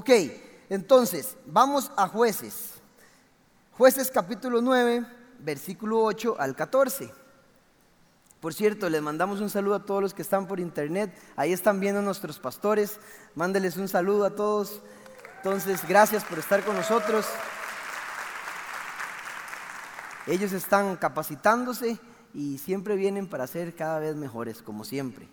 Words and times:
Ok, 0.00 0.08
entonces, 0.70 1.36
vamos 1.44 1.92
a 1.94 2.08
jueces. 2.08 2.70
Jueces 3.76 4.10
capítulo 4.10 4.62
9, 4.62 5.04
versículo 5.40 6.02
8 6.02 6.36
al 6.38 6.56
14. 6.56 7.12
Por 8.40 8.54
cierto, 8.54 8.88
les 8.88 9.02
mandamos 9.02 9.42
un 9.42 9.50
saludo 9.50 9.74
a 9.74 9.84
todos 9.84 10.00
los 10.00 10.14
que 10.14 10.22
están 10.22 10.46
por 10.46 10.58
internet. 10.58 11.14
Ahí 11.36 11.52
están 11.52 11.80
viendo 11.80 12.00
nuestros 12.00 12.38
pastores. 12.38 12.98
Mándeles 13.34 13.76
un 13.76 13.88
saludo 13.88 14.24
a 14.24 14.30
todos. 14.30 14.80
Entonces, 15.36 15.86
gracias 15.86 16.24
por 16.24 16.38
estar 16.38 16.64
con 16.64 16.76
nosotros. 16.76 17.26
Ellos 20.26 20.52
están 20.52 20.96
capacitándose 20.96 21.98
y 22.32 22.56
siempre 22.56 22.96
vienen 22.96 23.28
para 23.28 23.46
ser 23.46 23.74
cada 23.74 23.98
vez 23.98 24.16
mejores, 24.16 24.62
como 24.62 24.82
siempre. 24.84 25.28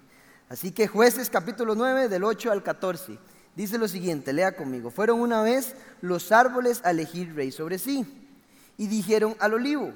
Así 0.49 0.73
que 0.73 0.89
jueces 0.89 1.29
capítulo 1.29 1.73
9 1.73 2.09
del 2.09 2.25
8 2.25 2.51
al 2.51 2.63
14. 2.63 3.17
Dice 3.57 3.79
lo 3.79 3.87
siguiente, 3.87 4.33
lea 4.33 4.55
conmigo. 4.55 4.91
Fueron 4.91 5.19
una 5.19 5.41
vez 5.41 5.73
los 6.01 6.31
árboles 6.31 6.79
a 6.83 6.91
elegir 6.91 7.33
rey 7.33 7.51
sobre 7.51 7.79
sí 7.79 8.05
y 8.77 8.85
dijeron 8.85 9.35
al 9.39 9.55
olivo, 9.55 9.95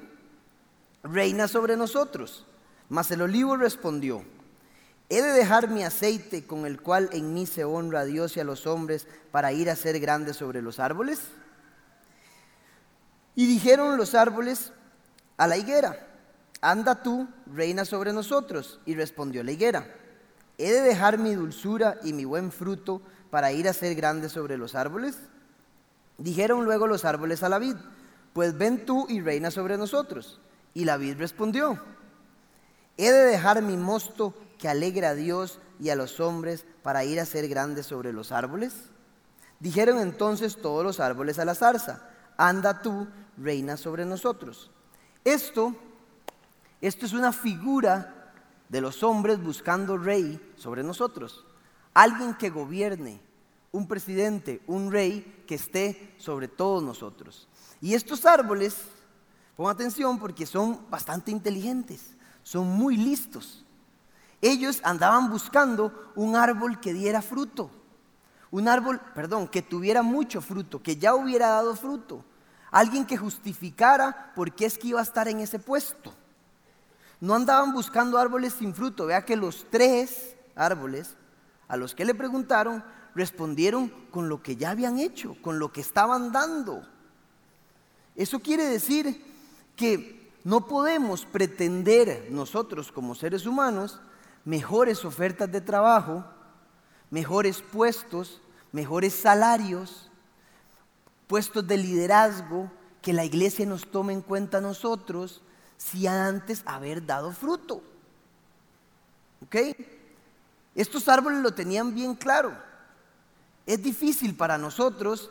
reina 1.04 1.46
sobre 1.46 1.76
nosotros. 1.76 2.44
Mas 2.88 3.12
el 3.12 3.22
olivo 3.22 3.56
respondió, 3.56 4.24
¿he 5.08 5.22
de 5.22 5.30
dejar 5.30 5.68
mi 5.68 5.84
aceite 5.84 6.44
con 6.44 6.66
el 6.66 6.80
cual 6.80 7.08
en 7.12 7.32
mí 7.32 7.46
se 7.46 7.64
honra 7.64 8.00
a 8.00 8.04
Dios 8.04 8.36
y 8.36 8.40
a 8.40 8.44
los 8.44 8.66
hombres 8.66 9.06
para 9.30 9.52
ir 9.52 9.70
a 9.70 9.76
ser 9.76 10.00
grande 10.00 10.34
sobre 10.34 10.60
los 10.60 10.80
árboles? 10.80 11.20
Y 13.36 13.46
dijeron 13.46 13.96
los 13.96 14.16
árboles 14.16 14.72
a 15.36 15.46
la 15.46 15.56
higuera, 15.56 16.04
anda 16.60 17.00
tú, 17.00 17.28
reina 17.46 17.84
sobre 17.84 18.12
nosotros. 18.12 18.80
Y 18.86 18.96
respondió 18.96 19.44
la 19.44 19.52
higuera, 19.52 19.86
¿he 20.58 20.72
de 20.72 20.80
dejar 20.80 21.16
mi 21.16 21.36
dulzura 21.36 22.00
y 22.02 22.12
mi 22.12 22.24
buen 22.24 22.50
fruto 22.50 23.02
para 23.32 23.50
ir 23.50 23.66
a 23.66 23.72
ser 23.72 23.94
grande 23.94 24.28
sobre 24.28 24.58
los 24.58 24.74
árboles? 24.74 25.16
Dijeron 26.18 26.66
luego 26.66 26.86
los 26.86 27.06
árboles 27.06 27.42
a 27.42 27.48
la 27.48 27.58
vid, 27.58 27.76
pues 28.34 28.58
ven 28.58 28.84
tú 28.84 29.06
y 29.08 29.22
reina 29.22 29.50
sobre 29.50 29.78
nosotros. 29.78 30.38
Y 30.74 30.84
la 30.84 30.98
vid 30.98 31.16
respondió, 31.16 31.82
¿he 32.98 33.10
de 33.10 33.24
dejar 33.24 33.62
mi 33.62 33.78
mosto 33.78 34.34
que 34.58 34.68
alegra 34.68 35.08
a 35.08 35.14
Dios 35.14 35.60
y 35.80 35.88
a 35.88 35.96
los 35.96 36.20
hombres 36.20 36.66
para 36.82 37.06
ir 37.06 37.18
a 37.20 37.24
ser 37.24 37.48
grande 37.48 37.82
sobre 37.82 38.12
los 38.12 38.32
árboles? 38.32 38.74
Dijeron 39.60 39.98
entonces 39.98 40.60
todos 40.60 40.84
los 40.84 41.00
árboles 41.00 41.38
a 41.38 41.46
la 41.46 41.54
zarza, 41.54 42.10
anda 42.36 42.82
tú, 42.82 43.08
reina 43.38 43.78
sobre 43.78 44.04
nosotros. 44.04 44.70
Esto, 45.24 45.74
esto 46.82 47.06
es 47.06 47.14
una 47.14 47.32
figura 47.32 48.34
de 48.68 48.82
los 48.82 49.02
hombres 49.02 49.42
buscando 49.42 49.96
rey 49.96 50.52
sobre 50.58 50.82
nosotros. 50.82 51.46
Alguien 51.94 52.34
que 52.34 52.50
gobierne, 52.50 53.20
un 53.72 53.88
presidente, 53.88 54.62
un 54.66 54.90
rey 54.90 55.44
que 55.46 55.56
esté 55.56 56.14
sobre 56.18 56.48
todos 56.48 56.82
nosotros. 56.82 57.48
Y 57.80 57.94
estos 57.94 58.24
árboles, 58.26 58.76
pongan 59.56 59.74
atención 59.74 60.18
porque 60.18 60.46
son 60.46 60.88
bastante 60.90 61.30
inteligentes, 61.30 62.14
son 62.42 62.68
muy 62.68 62.96
listos. 62.96 63.64
Ellos 64.40 64.80
andaban 64.84 65.30
buscando 65.30 66.12
un 66.14 66.36
árbol 66.36 66.80
que 66.80 66.92
diera 66.92 67.22
fruto, 67.22 67.70
un 68.50 68.68
árbol, 68.68 69.00
perdón, 69.14 69.48
que 69.48 69.62
tuviera 69.62 70.02
mucho 70.02 70.40
fruto, 70.40 70.82
que 70.82 70.96
ya 70.96 71.14
hubiera 71.14 71.48
dado 71.48 71.74
fruto, 71.74 72.24
alguien 72.70 73.06
que 73.06 73.16
justificara 73.16 74.32
por 74.34 74.52
qué 74.54 74.66
es 74.66 74.76
que 74.76 74.88
iba 74.88 75.00
a 75.00 75.04
estar 75.04 75.28
en 75.28 75.40
ese 75.40 75.58
puesto. 75.58 76.12
No 77.20 77.34
andaban 77.34 77.72
buscando 77.72 78.18
árboles 78.18 78.54
sin 78.54 78.74
fruto, 78.74 79.06
vea 79.06 79.24
que 79.24 79.36
los 79.36 79.66
tres 79.70 80.36
árboles 80.56 81.16
a 81.72 81.78
los 81.78 81.94
que 81.94 82.04
le 82.04 82.14
preguntaron 82.14 82.84
respondieron 83.14 83.88
con 84.10 84.28
lo 84.28 84.42
que 84.42 84.56
ya 84.56 84.72
habían 84.72 84.98
hecho, 84.98 85.38
con 85.40 85.58
lo 85.58 85.72
que 85.72 85.80
estaban 85.80 86.30
dando. 86.30 86.86
Eso 88.14 88.40
quiere 88.40 88.66
decir 88.66 89.24
que 89.74 90.30
no 90.44 90.66
podemos 90.66 91.24
pretender 91.24 92.28
nosotros 92.30 92.92
como 92.92 93.14
seres 93.14 93.46
humanos 93.46 94.02
mejores 94.44 95.02
ofertas 95.06 95.50
de 95.50 95.62
trabajo, 95.62 96.26
mejores 97.10 97.62
puestos, 97.62 98.42
mejores 98.70 99.14
salarios, 99.14 100.10
puestos 101.26 101.66
de 101.66 101.78
liderazgo, 101.78 102.70
que 103.00 103.14
la 103.14 103.24
iglesia 103.24 103.64
nos 103.64 103.90
tome 103.90 104.12
en 104.12 104.20
cuenta 104.20 104.58
a 104.58 104.60
nosotros 104.60 105.40
si 105.78 106.06
antes 106.06 106.62
haber 106.66 107.06
dado 107.06 107.32
fruto. 107.32 107.82
¿Ok? 109.46 109.56
Estos 110.74 111.08
árboles 111.08 111.40
lo 111.40 111.54
tenían 111.54 111.94
bien 111.94 112.14
claro. 112.14 112.56
Es 113.66 113.82
difícil 113.82 114.34
para 114.34 114.58
nosotros 114.58 115.30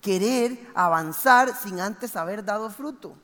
querer 0.00 0.58
avanzar 0.74 1.54
sin 1.56 1.80
antes 1.80 2.16
haber 2.16 2.44
dado 2.44 2.70
fruto? 2.70 3.14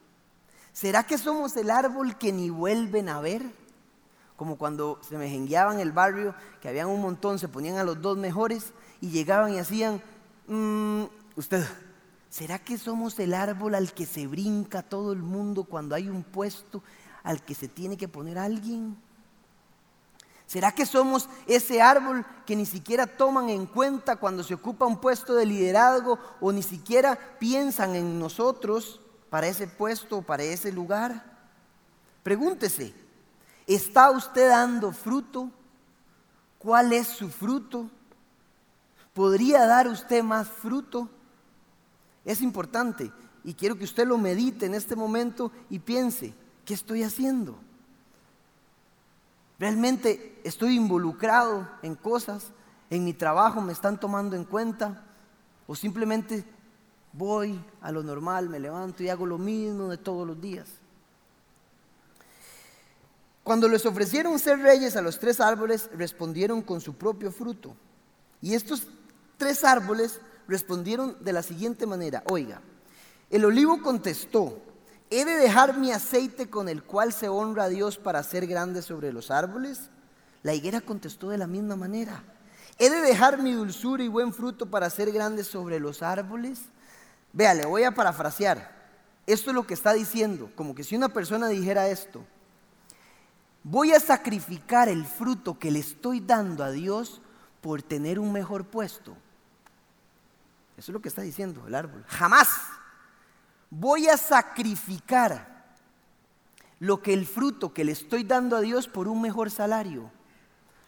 ¿Será 0.72 1.04
que 1.04 1.18
somos 1.18 1.56
el 1.56 1.70
árbol 1.70 2.18
que 2.18 2.32
ni 2.32 2.50
vuelven 2.50 3.08
a 3.08 3.20
ver? 3.20 3.42
Como 4.36 4.58
cuando 4.58 5.00
se 5.02 5.16
me 5.16 5.34
en 5.34 5.80
el 5.80 5.92
barrio, 5.92 6.34
que 6.60 6.68
habían 6.68 6.88
un 6.88 7.00
montón, 7.00 7.38
se 7.38 7.48
ponían 7.48 7.78
a 7.78 7.84
los 7.84 8.02
dos 8.02 8.18
mejores 8.18 8.72
y 9.00 9.08
llegaban 9.08 9.54
y 9.54 9.58
hacían, 9.58 10.02
mm, 10.46 11.04
usted, 11.36 11.66
¿será 12.28 12.58
que 12.58 12.76
somos 12.76 13.18
el 13.18 13.32
árbol 13.32 13.74
al 13.74 13.94
que 13.94 14.04
se 14.04 14.26
brinca 14.26 14.82
todo 14.82 15.12
el 15.12 15.22
mundo 15.22 15.64
cuando 15.64 15.94
hay 15.94 16.10
un 16.10 16.22
puesto 16.22 16.82
al 17.22 17.42
que 17.42 17.54
se 17.54 17.68
tiene 17.68 17.96
que 17.96 18.08
poner 18.08 18.38
alguien? 18.38 18.98
¿Será 20.46 20.70
que 20.70 20.86
somos 20.86 21.28
ese 21.46 21.82
árbol 21.82 22.24
que 22.46 22.54
ni 22.54 22.66
siquiera 22.66 23.06
toman 23.06 23.48
en 23.48 23.66
cuenta 23.66 24.16
cuando 24.16 24.44
se 24.44 24.54
ocupa 24.54 24.86
un 24.86 25.00
puesto 25.00 25.34
de 25.34 25.44
liderazgo 25.44 26.18
o 26.40 26.52
ni 26.52 26.62
siquiera 26.62 27.18
piensan 27.40 27.96
en 27.96 28.18
nosotros 28.18 29.00
para 29.28 29.48
ese 29.48 29.66
puesto 29.66 30.18
o 30.18 30.22
para 30.22 30.44
ese 30.44 30.70
lugar? 30.70 31.36
Pregúntese, 32.22 32.94
¿está 33.66 34.10
usted 34.10 34.48
dando 34.48 34.92
fruto? 34.92 35.50
¿Cuál 36.58 36.92
es 36.92 37.08
su 37.08 37.28
fruto? 37.28 37.90
¿Podría 39.14 39.66
dar 39.66 39.88
usted 39.88 40.22
más 40.22 40.46
fruto? 40.46 41.08
Es 42.24 42.40
importante 42.40 43.10
y 43.42 43.54
quiero 43.54 43.76
que 43.76 43.84
usted 43.84 44.06
lo 44.06 44.16
medite 44.16 44.66
en 44.66 44.74
este 44.74 44.94
momento 44.94 45.50
y 45.70 45.80
piense, 45.80 46.34
¿qué 46.64 46.74
estoy 46.74 47.02
haciendo? 47.02 47.58
¿Realmente 49.58 50.40
estoy 50.44 50.76
involucrado 50.76 51.68
en 51.82 51.94
cosas? 51.94 52.52
¿En 52.90 53.04
mi 53.04 53.14
trabajo 53.14 53.60
me 53.60 53.72
están 53.72 53.98
tomando 53.98 54.36
en 54.36 54.44
cuenta? 54.44 55.04
¿O 55.66 55.74
simplemente 55.74 56.44
voy 57.12 57.58
a 57.80 57.90
lo 57.90 58.02
normal, 58.02 58.48
me 58.48 58.60
levanto 58.60 59.02
y 59.02 59.08
hago 59.08 59.26
lo 59.26 59.38
mismo 59.38 59.88
de 59.88 59.96
todos 59.96 60.26
los 60.26 60.40
días? 60.40 60.68
Cuando 63.42 63.68
les 63.68 63.86
ofrecieron 63.86 64.38
ser 64.38 64.58
reyes 64.58 64.96
a 64.96 65.02
los 65.02 65.18
tres 65.20 65.40
árboles, 65.40 65.88
respondieron 65.94 66.62
con 66.62 66.80
su 66.80 66.94
propio 66.94 67.30
fruto. 67.30 67.76
Y 68.42 68.54
estos 68.54 68.88
tres 69.36 69.64
árboles 69.64 70.20
respondieron 70.48 71.16
de 71.24 71.32
la 71.32 71.42
siguiente 71.42 71.86
manera. 71.86 72.22
Oiga, 72.26 72.60
el 73.30 73.44
olivo 73.44 73.80
contestó, 73.82 74.60
¿He 75.10 75.24
de 75.24 75.36
dejar 75.36 75.76
mi 75.78 75.92
aceite 75.92 76.50
con 76.50 76.68
el 76.68 76.82
cual 76.82 77.12
se 77.12 77.28
honra 77.28 77.64
a 77.64 77.68
Dios 77.68 77.96
para 77.96 78.22
ser 78.22 78.46
grande 78.46 78.82
sobre 78.82 79.12
los 79.12 79.30
árboles? 79.30 79.90
La 80.42 80.54
higuera 80.54 80.80
contestó 80.80 81.28
de 81.28 81.38
la 81.38 81.46
misma 81.46 81.76
manera. 81.76 82.24
¿He 82.78 82.90
de 82.90 83.00
dejar 83.00 83.38
mi 83.38 83.52
dulzura 83.52 84.02
y 84.02 84.08
buen 84.08 84.34
fruto 84.34 84.66
para 84.66 84.90
ser 84.90 85.12
grande 85.12 85.44
sobre 85.44 85.78
los 85.78 86.02
árboles? 86.02 86.60
Vea, 87.32 87.54
le 87.54 87.66
voy 87.66 87.84
a 87.84 87.94
parafrasear. 87.94 88.74
Esto 89.26 89.50
es 89.50 89.54
lo 89.54 89.66
que 89.66 89.74
está 89.74 89.92
diciendo, 89.92 90.50
como 90.54 90.74
que 90.74 90.84
si 90.84 90.96
una 90.96 91.08
persona 91.08 91.48
dijera 91.48 91.88
esto, 91.88 92.24
voy 93.62 93.92
a 93.92 94.00
sacrificar 94.00 94.88
el 94.88 95.04
fruto 95.04 95.58
que 95.58 95.70
le 95.70 95.80
estoy 95.80 96.20
dando 96.20 96.62
a 96.62 96.70
Dios 96.70 97.20
por 97.60 97.82
tener 97.82 98.18
un 98.18 98.32
mejor 98.32 98.66
puesto. 98.66 99.16
Eso 100.76 100.92
es 100.92 100.94
lo 100.94 101.00
que 101.00 101.08
está 101.08 101.22
diciendo 101.22 101.66
el 101.66 101.74
árbol. 101.74 102.04
Jamás 102.06 102.48
voy 103.70 104.08
a 104.08 104.16
sacrificar 104.16 105.56
lo 106.78 107.02
que 107.02 107.14
el 107.14 107.26
fruto 107.26 107.72
que 107.72 107.84
le 107.84 107.92
estoy 107.92 108.24
dando 108.24 108.56
a 108.56 108.60
Dios 108.60 108.88
por 108.88 109.08
un 109.08 109.20
mejor 109.22 109.50
salario. 109.50 110.10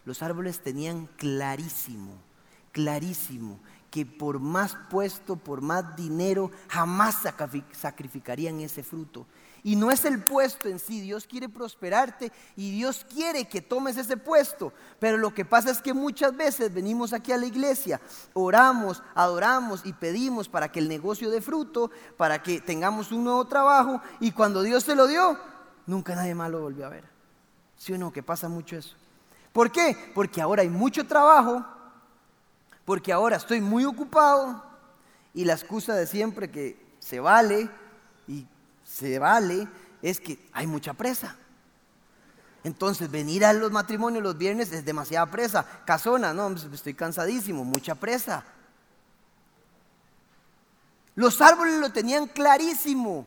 Los 0.05 0.23
árboles 0.23 0.61
tenían 0.61 1.07
clarísimo, 1.17 2.15
clarísimo, 2.73 3.59
que 3.91 4.05
por 4.05 4.39
más 4.39 4.77
puesto, 4.91 5.37
por 5.37 5.61
más 5.61 5.97
dinero, 5.97 6.51
jamás 6.69 7.23
sacrificarían 7.73 8.61
ese 8.61 8.83
fruto. 8.83 9.27
Y 9.63 9.77
no 9.77 9.91
es 9.91 10.05
el 10.05 10.23
puesto 10.23 10.69
en 10.69 10.79
sí, 10.79 11.01
Dios 11.01 11.27
quiere 11.27 11.49
prosperarte 11.49 12.33
y 12.57 12.71
Dios 12.71 13.05
quiere 13.13 13.47
que 13.47 13.61
tomes 13.61 13.97
ese 13.97 14.17
puesto. 14.17 14.73
Pero 14.99 15.17
lo 15.17 15.35
que 15.35 15.45
pasa 15.45 15.71
es 15.71 15.83
que 15.83 15.93
muchas 15.93 16.37
veces 16.37 16.73
venimos 16.73 17.13
aquí 17.13 17.33
a 17.33 17.37
la 17.37 17.47
iglesia, 17.47 18.01
oramos, 18.35 19.03
adoramos 19.15 19.85
y 19.85 19.93
pedimos 19.93 20.49
para 20.49 20.71
que 20.71 20.79
el 20.79 20.89
negocio 20.89 21.31
dé 21.31 21.41
fruto, 21.41 21.91
para 22.17 22.43
que 22.43 22.61
tengamos 22.61 23.13
un 23.13 23.25
nuevo 23.25 23.45
trabajo 23.47 24.01
y 24.21 24.33
cuando 24.33 24.63
Dios 24.63 24.85
se 24.85 24.95
lo 24.95 25.07
dio, 25.07 25.39
nunca 25.87 26.15
nadie 26.15 26.35
más 26.35 26.51
lo 26.51 26.61
volvió 26.61 26.87
a 26.87 26.91
ver. 26.91 27.05
¿Sí 27.77 27.93
o 27.93 27.99
no? 27.99 28.13
Que 28.13 28.23
pasa 28.23 28.49
mucho 28.49 28.77
eso. 28.77 28.97
¿Por 29.53 29.73
qué? 29.73 29.97
Porque 30.15 30.41
ahora 30.41 30.63
hay 30.63 30.69
mucho 30.69 31.07
trabajo, 31.07 31.65
porque 32.85 33.13
ahora 33.13 33.37
estoy 33.37 33.61
muy 33.61 33.85
ocupado, 33.85 34.65
Y 35.35 35.45
la 35.45 35.53
excusa 35.53 35.95
de 35.95 36.07
siempre 36.07 36.51
que 36.51 36.81
se 36.99 37.21
vale 37.21 37.71
se 38.89 39.19
vale 39.19 39.69
es 40.01 40.19
que 40.19 40.39
hay 40.53 40.67
mucha 40.67 40.95
presa. 40.95 41.37
Entonces, 42.65 43.11
venir 43.11 43.45
a 43.45 43.53
los 43.53 43.71
matrimonios 43.71 44.23
los 44.23 44.37
viernes 44.37 44.73
es 44.73 44.85
demasiada 44.85 45.27
presa. 45.27 45.65
Casona, 45.85 46.35
no, 46.35 46.49
estoy 46.51 46.95
cansadísimo, 46.95 47.65
mucha 47.65 47.95
presa. 47.95 48.45
Los 51.15 51.41
árboles 51.41 51.79
lo 51.79 51.93
tenían 51.93 52.27
clarísimo. 52.27 53.27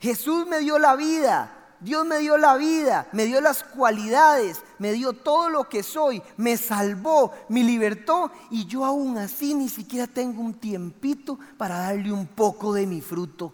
Jesús 0.00 0.46
me 0.46 0.60
dio 0.60 0.78
la 0.78 0.94
vida, 0.94 1.76
Dios 1.80 2.06
me 2.06 2.18
dio 2.18 2.36
la 2.36 2.56
vida, 2.56 3.08
me 3.12 3.24
dio 3.24 3.40
las 3.40 3.64
cualidades, 3.64 4.62
me 4.78 4.92
dio 4.92 5.14
todo 5.14 5.48
lo 5.48 5.68
que 5.68 5.82
soy, 5.82 6.22
me 6.36 6.56
salvó, 6.56 7.32
me 7.48 7.62
libertó 7.62 8.30
y 8.50 8.66
yo 8.66 8.84
aún 8.84 9.16
así 9.16 9.54
ni 9.54 9.68
siquiera 9.68 10.06
tengo 10.06 10.42
un 10.42 10.54
tiempito 10.54 11.38
para 11.56 11.78
darle 11.78 12.12
un 12.12 12.26
poco 12.26 12.74
de 12.74 12.86
mi 12.86 13.00
fruto. 13.00 13.52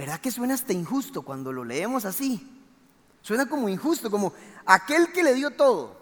¿Verdad 0.00 0.18
que 0.18 0.30
suena 0.30 0.54
hasta 0.54 0.72
injusto 0.72 1.20
cuando 1.20 1.52
lo 1.52 1.62
leemos 1.62 2.06
así? 2.06 2.40
Suena 3.20 3.44
como 3.44 3.68
injusto, 3.68 4.10
como 4.10 4.32
aquel 4.64 5.12
que 5.12 5.22
le 5.22 5.34
dio 5.34 5.50
todo, 5.50 5.94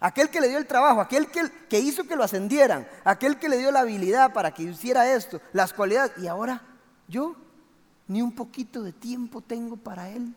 aquel 0.00 0.30
que 0.30 0.40
le 0.40 0.48
dio 0.48 0.56
el 0.56 0.66
trabajo, 0.66 1.02
aquel 1.02 1.26
que, 1.26 1.52
que 1.68 1.78
hizo 1.78 2.04
que 2.04 2.16
lo 2.16 2.24
ascendieran, 2.24 2.88
aquel 3.04 3.38
que 3.38 3.50
le 3.50 3.58
dio 3.58 3.70
la 3.70 3.80
habilidad 3.80 4.32
para 4.32 4.54
que 4.54 4.62
hiciera 4.62 5.12
esto, 5.12 5.42
las 5.52 5.74
cualidades, 5.74 6.12
y 6.22 6.26
ahora 6.26 6.62
yo 7.06 7.36
ni 8.08 8.22
un 8.22 8.34
poquito 8.34 8.82
de 8.82 8.94
tiempo 8.94 9.42
tengo 9.42 9.76
para 9.76 10.08
él. 10.08 10.34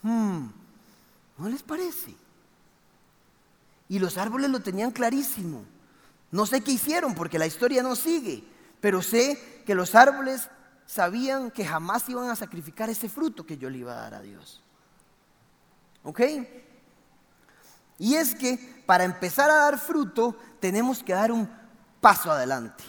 Hmm, 0.00 0.46
¿No 1.36 1.48
les 1.50 1.62
parece? 1.62 2.14
Y 3.90 3.98
los 3.98 4.16
árboles 4.16 4.48
lo 4.48 4.60
tenían 4.60 4.92
clarísimo. 4.92 5.62
No 6.30 6.46
sé 6.46 6.62
qué 6.62 6.72
hicieron 6.72 7.14
porque 7.14 7.38
la 7.38 7.46
historia 7.46 7.82
no 7.82 7.96
sigue, 7.96 8.44
pero 8.80 9.02
sé 9.02 9.62
que 9.66 9.74
los 9.74 9.94
árboles 9.94 10.48
sabían 10.86 11.50
que 11.50 11.64
jamás 11.64 12.08
iban 12.08 12.30
a 12.30 12.36
sacrificar 12.36 12.90
ese 12.90 13.08
fruto 13.08 13.44
que 13.44 13.58
yo 13.58 13.70
le 13.70 13.78
iba 13.78 13.92
a 13.92 14.02
dar 14.02 14.14
a 14.14 14.20
Dios. 14.20 14.62
¿Ok? 16.02 16.20
Y 17.98 18.14
es 18.14 18.34
que 18.34 18.82
para 18.86 19.04
empezar 19.04 19.50
a 19.50 19.56
dar 19.56 19.78
fruto 19.78 20.36
tenemos 20.60 21.02
que 21.02 21.12
dar 21.12 21.30
un 21.30 21.48
paso 22.00 22.30
adelante. 22.30 22.84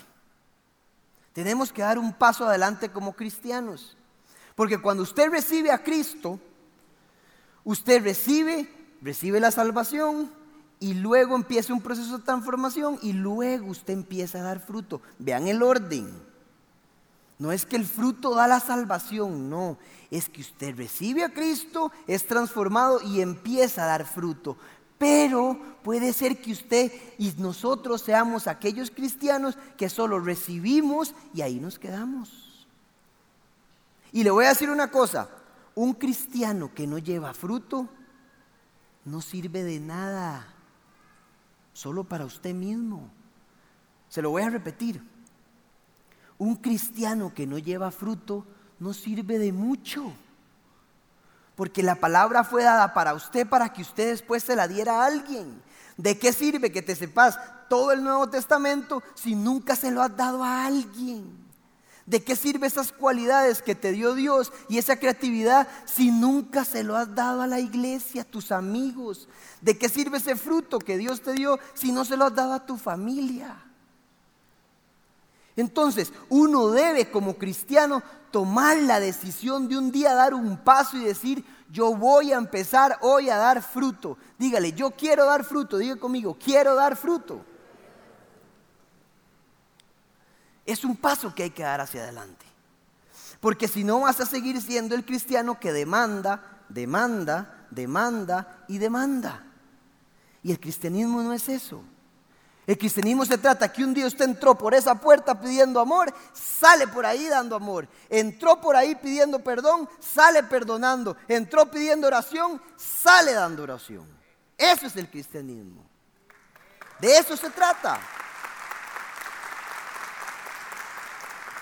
Tenemos 1.33 1.71
que 1.71 1.81
dar 1.81 1.97
un 1.97 2.13
paso 2.13 2.47
adelante 2.47 2.89
como 2.91 3.13
cristianos. 3.13 3.97
Porque 4.55 4.79
cuando 4.79 5.03
usted 5.03 5.29
recibe 5.29 5.71
a 5.71 5.83
Cristo, 5.83 6.39
usted 7.63 8.03
recibe, 8.03 8.69
recibe 9.01 9.39
la 9.39 9.51
salvación 9.51 10.31
y 10.79 10.95
luego 10.95 11.35
empieza 11.35 11.73
un 11.73 11.81
proceso 11.81 12.17
de 12.17 12.23
transformación 12.23 12.99
y 13.01 13.13
luego 13.13 13.67
usted 13.67 13.93
empieza 13.93 14.39
a 14.39 14.43
dar 14.43 14.59
fruto. 14.59 15.01
Vean 15.17 15.47
el 15.47 15.63
orden. 15.63 16.32
No 17.43 17.51
es 17.51 17.65
que 17.65 17.75
el 17.75 17.85
fruto 17.85 18.35
da 18.35 18.47
la 18.47 18.61
salvación, 18.61 19.49
no. 19.49 19.77
Es 20.09 20.29
que 20.29 20.39
usted 20.39 20.77
recibe 20.77 21.25
a 21.25 21.33
Cristo, 21.33 21.91
es 22.07 22.25
transformado 22.25 23.01
y 23.01 23.19
empieza 23.19 23.83
a 23.83 23.87
dar 23.87 24.05
fruto. 24.05 24.55
Pero 24.97 25.59
puede 25.83 26.13
ser 26.13 26.41
que 26.41 26.53
usted 26.53 26.89
y 27.17 27.33
nosotros 27.39 28.01
seamos 28.01 28.47
aquellos 28.47 28.91
cristianos 28.91 29.57
que 29.75 29.89
solo 29.89 30.21
recibimos 30.21 31.13
y 31.33 31.41
ahí 31.41 31.59
nos 31.59 31.77
quedamos. 31.79 32.65
Y 34.13 34.23
le 34.23 34.31
voy 34.31 34.45
a 34.45 34.49
decir 34.49 34.69
una 34.69 34.89
cosa, 34.89 35.27
un 35.75 35.95
cristiano 35.95 36.71
que 36.73 36.87
no 36.87 36.97
lleva 36.97 37.33
fruto 37.33 37.89
no 39.03 39.19
sirve 39.19 39.63
de 39.63 39.81
nada, 39.81 40.47
solo 41.73 42.05
para 42.05 42.23
usted 42.23 42.53
mismo. 42.53 43.11
Se 44.07 44.21
lo 44.21 44.29
voy 44.29 44.43
a 44.43 44.49
repetir. 44.49 45.11
Un 46.37 46.55
cristiano 46.55 47.33
que 47.33 47.47
no 47.47 47.57
lleva 47.57 47.91
fruto 47.91 48.45
no 48.79 48.93
sirve 48.93 49.39
de 49.39 49.51
mucho. 49.51 50.13
Porque 51.55 51.83
la 51.83 51.95
palabra 51.95 52.43
fue 52.43 52.63
dada 52.63 52.93
para 52.93 53.13
usted 53.13 53.47
para 53.47 53.71
que 53.71 53.81
usted 53.81 54.09
después 54.09 54.43
se 54.43 54.55
la 54.55 54.67
diera 54.67 55.01
a 55.01 55.05
alguien. 55.05 55.61
¿De 55.97 56.17
qué 56.17 56.33
sirve 56.33 56.71
que 56.71 56.81
te 56.81 56.95
sepas 56.95 57.37
todo 57.69 57.91
el 57.91 58.03
Nuevo 58.03 58.27
Testamento 58.29 59.03
si 59.13 59.35
nunca 59.35 59.75
se 59.75 59.91
lo 59.91 60.01
has 60.01 60.15
dado 60.17 60.43
a 60.43 60.65
alguien? 60.65 61.43
¿De 62.05 62.23
qué 62.23 62.35
sirve 62.35 62.67
esas 62.67 62.91
cualidades 62.91 63.61
que 63.61 63.75
te 63.75 63.91
dio 63.91 64.13
Dios 64.13 64.51
y 64.67 64.77
esa 64.77 64.97
creatividad 64.97 65.67
si 65.85 66.11
nunca 66.11 66.65
se 66.65 66.83
lo 66.83 66.97
has 66.97 67.15
dado 67.15 67.41
a 67.41 67.47
la 67.47 67.59
iglesia, 67.59 68.23
a 68.23 68.25
tus 68.25 68.51
amigos? 68.51 69.29
¿De 69.61 69.77
qué 69.77 69.87
sirve 69.87 70.17
ese 70.17 70.35
fruto 70.35 70.79
que 70.79 70.97
Dios 70.97 71.21
te 71.21 71.31
dio 71.31 71.59
si 71.73 71.91
no 71.91 72.03
se 72.03 72.17
lo 72.17 72.25
has 72.25 72.35
dado 72.35 72.53
a 72.53 72.65
tu 72.65 72.77
familia? 72.77 73.55
Entonces, 75.55 76.11
uno 76.29 76.69
debe 76.69 77.11
como 77.11 77.35
cristiano 77.37 78.01
tomar 78.31 78.77
la 78.77 78.99
decisión 78.99 79.67
de 79.67 79.77
un 79.77 79.91
día 79.91 80.15
dar 80.15 80.33
un 80.33 80.57
paso 80.57 80.97
y 80.97 81.03
decir, 81.03 81.45
yo 81.69 81.95
voy 81.95 82.31
a 82.31 82.37
empezar 82.37 82.97
hoy 83.01 83.29
a 83.29 83.37
dar 83.37 83.61
fruto. 83.61 84.17
Dígale, 84.37 84.73
yo 84.73 84.91
quiero 84.91 85.25
dar 85.25 85.43
fruto, 85.43 85.77
diga 85.77 85.95
conmigo, 85.95 86.37
quiero 86.43 86.75
dar 86.75 86.95
fruto. 86.95 87.45
Es 90.65 90.83
un 90.83 90.95
paso 90.95 91.33
que 91.35 91.43
hay 91.43 91.49
que 91.49 91.63
dar 91.63 91.81
hacia 91.81 92.03
adelante. 92.03 92.45
Porque 93.39 93.67
si 93.67 93.83
no 93.83 94.01
vas 94.01 94.19
a 94.21 94.25
seguir 94.25 94.61
siendo 94.61 94.95
el 94.95 95.05
cristiano 95.05 95.59
que 95.59 95.73
demanda, 95.73 96.63
demanda, 96.69 97.67
demanda 97.69 98.63
y 98.67 98.77
demanda. 98.77 99.43
Y 100.41 100.51
el 100.51 100.59
cristianismo 100.59 101.21
no 101.21 101.33
es 101.33 101.49
eso. 101.49 101.83
El 102.65 102.77
cristianismo 102.77 103.25
se 103.25 103.37
trata 103.37 103.71
que 103.71 103.83
un 103.83 103.93
día 103.93 104.07
usted 104.07 104.23
entró 104.23 104.57
por 104.57 104.73
esa 104.73 104.95
puerta 104.95 105.39
pidiendo 105.39 105.81
amor, 105.81 106.13
sale 106.33 106.87
por 106.87 107.05
ahí 107.05 107.27
dando 107.27 107.57
amor. 107.57 107.89
Entró 108.09 108.61
por 108.61 108.75
ahí 108.75 108.95
pidiendo 108.95 109.39
perdón, 109.39 109.89
sale 109.99 110.43
perdonando. 110.43 111.17
Entró 111.27 111.69
pidiendo 111.69 112.07
oración, 112.07 112.61
sale 112.77 113.33
dando 113.33 113.63
oración. 113.63 114.07
Eso 114.57 114.85
es 114.85 114.95
el 114.95 115.09
cristianismo. 115.09 115.83
De 116.99 117.17
eso 117.17 117.35
se 117.35 117.49
trata. 117.49 117.99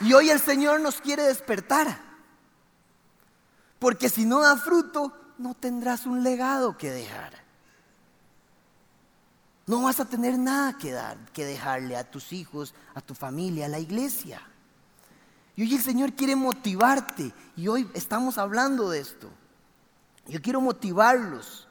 Y 0.02 0.14
hoy 0.14 0.30
el 0.30 0.40
Señor 0.40 0.82
nos 0.82 1.02
quiere 1.02 1.24
despertar. 1.24 2.00
Porque 3.80 4.10
si 4.10 4.26
no 4.26 4.42
da 4.42 4.56
fruto, 4.56 5.14
no 5.40 5.56
tendrás 5.56 6.06
un 6.06 6.24
legado 6.24 6.78
que 6.78 6.92
dejar. 6.92 7.41
No 9.68 9.84
vas 9.84 10.00
a 10.00 10.06
tener 10.06 10.38
nada 10.38 10.78
que 10.78 10.92
dar, 10.92 11.18
que 11.34 11.46
dejarle 11.46 11.96
a 11.96 12.10
tus 12.10 12.34
hijos, 12.34 12.74
a 12.94 13.02
tu 13.02 13.14
familia, 13.14 13.66
a 13.66 13.70
la 13.70 13.80
iglesia. 13.80 14.42
Y 15.56 15.64
hoy 15.64 15.76
el 15.76 15.82
Señor 15.82 16.14
quiere 16.14 16.36
motivarte. 16.36 17.32
Y 17.56 17.68
hoy 17.68 17.90
estamos 17.94 18.38
hablando 18.38 18.90
de 18.90 19.00
esto. 19.00 19.30
Yo 20.28 20.42
quiero 20.42 20.62
motivarlos. 20.62 21.68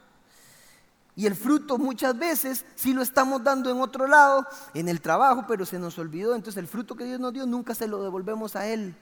Y 1.15 1.25
el 1.25 1.35
fruto 1.35 1.77
muchas 1.77 2.17
veces 2.17 2.65
sí 2.75 2.93
lo 2.93 3.01
estamos 3.01 3.43
dando 3.43 3.69
en 3.69 3.81
otro 3.81 4.07
lado, 4.07 4.47
en 4.73 4.87
el 4.87 5.01
trabajo, 5.01 5.45
pero 5.47 5.65
se 5.65 5.77
nos 5.77 5.99
olvidó. 5.99 6.35
Entonces 6.35 6.57
el 6.57 6.67
fruto 6.67 6.95
que 6.95 7.03
Dios 7.03 7.19
nos 7.19 7.33
dio 7.33 7.45
nunca 7.45 7.75
se 7.75 7.87
lo 7.87 8.01
devolvemos 8.01 8.55
a 8.55 8.67
Él. 8.67 8.95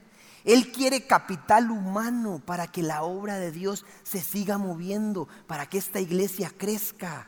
Él 0.43 0.71
quiere 0.71 1.05
capital 1.05 1.69
humano 1.69 2.41
para 2.43 2.67
que 2.67 2.81
la 2.81 3.03
obra 3.03 3.37
de 3.37 3.51
Dios 3.51 3.85
se 4.03 4.21
siga 4.21 4.57
moviendo, 4.57 5.27
para 5.47 5.67
que 5.67 5.77
esta 5.77 5.99
iglesia 5.99 6.51
crezca 6.57 7.27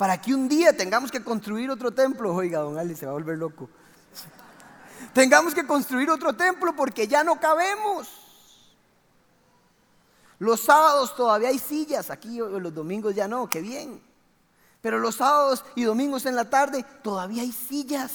para 0.00 0.18
que 0.18 0.32
un 0.32 0.48
día 0.48 0.74
tengamos 0.74 1.10
que 1.10 1.22
construir 1.22 1.70
otro 1.70 1.90
templo. 1.90 2.34
Oiga, 2.34 2.60
don 2.60 2.78
Ali 2.78 2.96
se 2.96 3.04
va 3.04 3.12
a 3.12 3.16
volver 3.16 3.36
loco. 3.36 3.68
tengamos 5.12 5.54
que 5.54 5.66
construir 5.66 6.08
otro 6.08 6.32
templo 6.32 6.74
porque 6.74 7.06
ya 7.06 7.22
no 7.22 7.38
cabemos. 7.38 8.08
Los 10.38 10.62
sábados 10.62 11.14
todavía 11.14 11.50
hay 11.50 11.58
sillas, 11.58 12.08
aquí 12.08 12.38
los 12.38 12.72
domingos 12.74 13.14
ya 13.14 13.28
no, 13.28 13.46
qué 13.50 13.60
bien. 13.60 14.00
Pero 14.80 14.98
los 14.98 15.16
sábados 15.16 15.66
y 15.74 15.82
domingos 15.82 16.24
en 16.24 16.34
la 16.34 16.48
tarde 16.48 16.82
todavía 17.02 17.42
hay 17.42 17.52
sillas. 17.52 18.10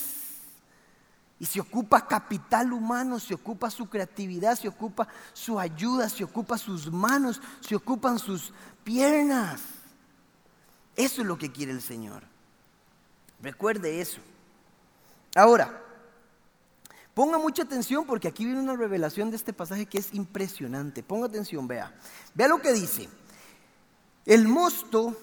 Y 1.39 1.46
se 1.46 1.62
ocupa 1.62 2.08
capital 2.08 2.74
humano, 2.74 3.20
se 3.20 3.36
ocupa 3.36 3.70
su 3.70 3.88
creatividad, 3.88 4.58
se 4.58 4.70
ocupa 4.70 5.08
su 5.34 5.60
ayuda, 5.60 6.10
se 6.10 6.24
ocupa 6.24 6.58
sus 6.58 6.92
manos, 6.92 7.39
se 7.62 7.75
ocupan 7.75 8.18
sus 8.18 8.51
piernas. 8.84 9.75
Eso 10.96 11.22
es 11.22 11.28
lo 11.28 11.38
que 11.38 11.52
quiere 11.52 11.72
el 11.72 11.82
Señor. 11.82 12.24
Recuerde 13.42 14.02
eso. 14.02 14.20
Ahora, 15.36 15.82
ponga 17.14 17.38
mucha 17.38 17.64
atención 17.64 18.06
porque 18.06 18.28
aquí 18.28 18.46
viene 18.46 18.60
una 18.60 18.75
revelación 18.75 19.30
de 19.30 19.36
este 19.36 19.54
pasaje 19.54 19.86
que 19.86 19.98
es 19.98 20.14
impresionante. 20.14 21.04
Ponga 21.04 21.28
atención, 21.28 21.68
vea. 21.68 21.94
Vea 22.34 22.48
lo 22.48 22.62
que 22.62 22.72
dice. 22.74 23.10
El 24.25 24.48
mosto 24.48 25.18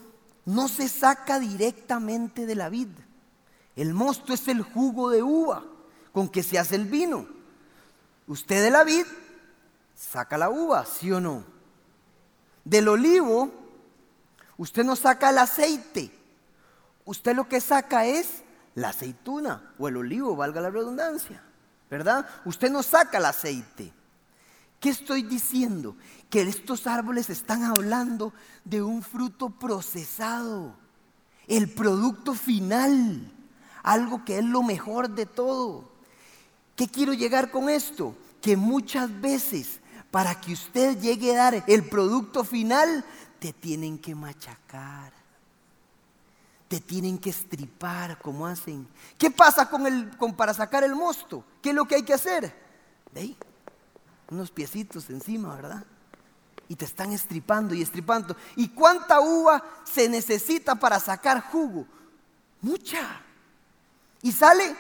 no 0.45 0.69
se 0.69 0.89
saca 0.89 1.41
directamente 1.41 2.47
de 2.47 2.55
la 2.55 2.69
vid. 2.69 2.89
El 3.75 3.95
mosto 3.95 4.35
es 4.35 4.49
el 4.49 4.63
jugo 4.63 5.11
de 5.11 5.23
uva 5.23 5.65
con 6.13 6.29
que 6.29 6.43
se 6.43 6.59
hace 6.59 6.77
el 6.77 6.85
vino. 6.85 7.27
Usted 8.27 8.63
de 8.63 8.71
la 8.71 8.85
vid 8.85 9.07
saca 9.97 10.37
la 10.37 10.51
uva, 10.51 10.85
¿sí 10.85 11.11
o 11.11 11.21
no? 11.21 11.45
Del 12.65 12.89
olivo 12.89 13.62
Usted 14.57 14.85
no 14.85 14.97
saca 14.97 15.31
el 15.31 15.39
aceite. 15.39 16.11
Usted 17.05 17.35
lo 17.35 17.49
que 17.49 17.61
saca 17.61 18.07
es 18.07 18.43
La 18.75 18.89
aceituna 18.89 19.75
o 19.79 19.87
el 19.89 19.99
olivo, 19.99 20.35
valga 20.35 20.63
la 20.63 20.71
redundancia, 20.71 21.43
¿verdad? 21.91 22.27
Usted 22.47 22.71
no 22.71 22.83
saca 22.83 23.19
el 23.19 23.27
aceite. 23.27 23.93
¿Qué 24.81 24.89
estoy 24.89 25.23
diciendo? 25.23 25.95
Que 26.31 26.43
estos 26.43 26.87
árboles 26.87 27.29
están 27.29 27.65
hablando 27.65 28.33
de 28.65 28.83
un 28.83 29.03
fruto 29.03 29.51
procesado, 29.51 30.75
el 31.47 31.69
producto 31.69 32.35
final, 32.35 33.31
algo 33.83 34.25
que 34.25 34.39
es 34.39 34.45
lo 34.45 34.63
mejor 34.63 35.11
de 35.11 35.27
todo. 35.27 35.93
¿Qué 36.75 36.89
quiero 36.89 37.13
llegar 37.13 37.51
con 37.51 37.69
esto? 37.69 38.17
Que 38.41 38.57
muchas 38.57 39.21
veces 39.21 39.81
para 40.11 40.41
que 40.41 40.53
usted 40.53 40.99
llegue 40.99 41.33
a 41.33 41.37
dar 41.37 41.65
el 41.67 41.85
producto 41.89 42.45
final, 42.45 43.05
te 43.43 43.53
tienen 43.53 43.99
que 43.99 44.15
machacar. 44.15 45.13
Te 46.69 46.79
tienen 46.79 47.19
que 47.19 47.31
estripar 47.31 48.21
como 48.21 48.47
hacen. 48.47 48.87
¿Qué 49.19 49.33
pasa 49.33 49.69
con 49.69 49.85
el, 49.85 50.17
con, 50.17 50.37
para 50.37 50.55
sacar 50.55 50.85
el 50.85 50.95
mosto? 50.95 51.45
¿Qué 51.61 51.71
es 51.71 51.75
lo 51.75 51.85
que 51.85 51.97
hay 51.97 52.05
que 52.05 52.15
hacer? 52.15 52.55
¿Ve? 53.13 53.35
Unos 54.31 54.53
piecitos 54.53 55.11
encima, 55.11 55.57
¿verdad? 55.57 55.85
Y 56.69 56.77
te 56.77 56.85
están 56.85 57.11
estripando 57.11 57.75
y 57.75 57.83
estripando. 57.83 58.37
¿Y 58.55 58.69
cuánta 58.69 59.21
uva 59.21 59.61
se 59.83 60.09
necesita 60.09 60.77
para 60.77 61.01
sacar 61.01 61.41
jugo? 61.51 61.85
Mucha. 62.61 63.23
Y 64.23 64.31
sale 64.31 64.77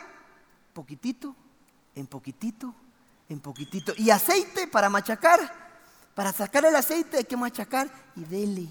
poquitito, 0.73 1.35
en 1.97 2.07
poquitito, 2.07 2.73
en 3.29 3.41
poquitito. 3.41 3.93
Y 3.97 4.11
aceite 4.11 4.69
para 4.69 4.89
machacar. 4.89 5.62
Para 6.15 6.33
sacar 6.33 6.65
el 6.65 6.77
aceite 6.77 7.19
hay 7.19 7.25
que 7.25 7.37
machacar 7.37 7.91
y 8.17 8.25
dele, 8.25 8.69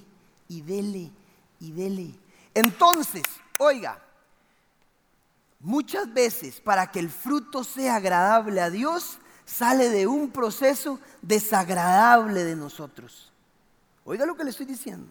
y 0.48 0.62
dele, 0.62 1.12
y 1.60 1.72
dele. 1.72 2.16
Entonces, 2.54 3.24
oiga, 3.58 4.00
muchas 5.60 6.12
veces 6.14 6.62
para 6.62 6.92
que 6.92 7.00
el 7.00 7.10
fruto 7.10 7.64
sea 7.64 7.96
agradable 7.96 8.62
a 8.62 8.70
Dios, 8.70 9.18
sale 9.46 9.90
de 9.90 10.08
un 10.08 10.32
proceso 10.32 11.00
desagradable 11.22 12.44
de 12.44 12.56
nosotros. 12.56 13.32
Oiga 14.06 14.26
lo 14.26 14.36
que 14.36 14.44
le 14.44 14.52
estoy 14.52 14.66
diciendo. 14.66 15.08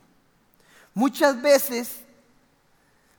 Muchas 0.95 1.41
veces, 1.41 2.01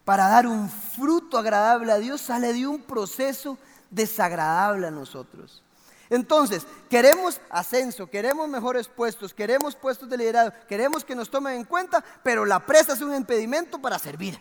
para 0.06 0.28
dar 0.28 0.48
un 0.48 0.70
fruto 0.70 1.38
agradable 1.38 1.92
a 1.92 2.00
Dios, 2.00 2.22
sale 2.22 2.54
de 2.54 2.68
un 2.68 2.82
proceso 2.82 3.58
desagradable 3.90 4.88
a 4.88 4.92
nosotros. 4.92 5.64
Entonces, 6.12 6.68
queremos 6.90 7.40
ascenso, 7.50 8.10
queremos 8.10 8.50
mejores 8.50 8.90
puestos, 8.90 9.34
queremos 9.34 9.78
puestos 9.78 10.10
de 10.10 10.18
liderazgo, 10.18 10.54
queremos 10.68 11.06
que 11.06 11.16
nos 11.16 11.32
tomen 11.32 11.56
en 11.56 11.64
cuenta, 11.64 12.04
pero 12.22 12.46
la 12.46 12.60
presa 12.60 12.92
es 12.94 13.02
un 13.02 13.16
impedimento 13.16 13.80
para 13.80 13.98
servir. 13.98 14.38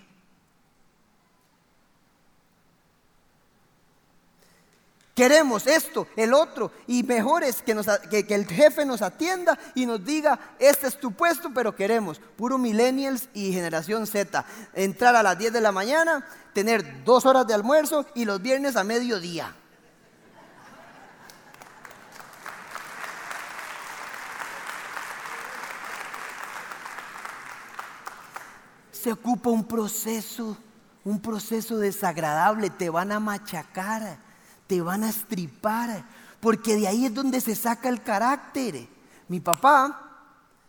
Queremos 5.14 5.68
esto, 5.68 6.08
el 6.16 6.34
otro, 6.34 6.72
y 6.88 7.04
mejores 7.04 7.62
que, 7.62 7.76
que, 8.10 8.26
que, 8.26 8.34
el 8.34 8.46
jefe 8.46 8.84
nos 8.84 9.00
atienda 9.00 9.56
y 9.76 9.86
nos 9.86 10.04
diga, 10.04 10.56
este 10.58 10.88
es 10.88 10.98
tu 10.98 11.12
puesto, 11.12 11.50
pero 11.54 11.76
queremos, 11.76 12.20
puro 12.36 12.58
millennials 12.58 13.28
y 13.32 13.52
generación 13.52 14.08
Z, 14.08 14.44
entrar 14.74 15.14
a 15.14 15.22
las 15.22 15.38
10 15.38 15.52
de 15.52 15.60
la 15.60 15.70
mañana, 15.70 16.26
tener 16.52 17.04
dos 17.04 17.26
horas 17.26 17.46
de 17.46 17.54
almuerzo 17.54 18.06
y 18.16 18.24
los 18.24 18.42
viernes 18.42 18.74
a 18.74 18.82
mediodía. 18.82 19.54
Se 29.00 29.12
ocupa 29.12 29.48
un 29.50 29.64
proceso, 29.64 30.56
un 31.04 31.20
proceso 31.20 31.78
desagradable, 31.78 32.68
te 32.68 32.90
van 32.90 33.12
a 33.12 33.20
machacar, 33.20 34.18
te 34.66 34.82
van 34.82 35.04
a 35.04 35.08
estripar, 35.08 36.04
porque 36.40 36.76
de 36.76 36.86
ahí 36.86 37.06
es 37.06 37.14
donde 37.14 37.40
se 37.40 37.54
saca 37.54 37.88
el 37.88 38.02
carácter. 38.02 38.86
Mi 39.28 39.40
papá 39.40 40.06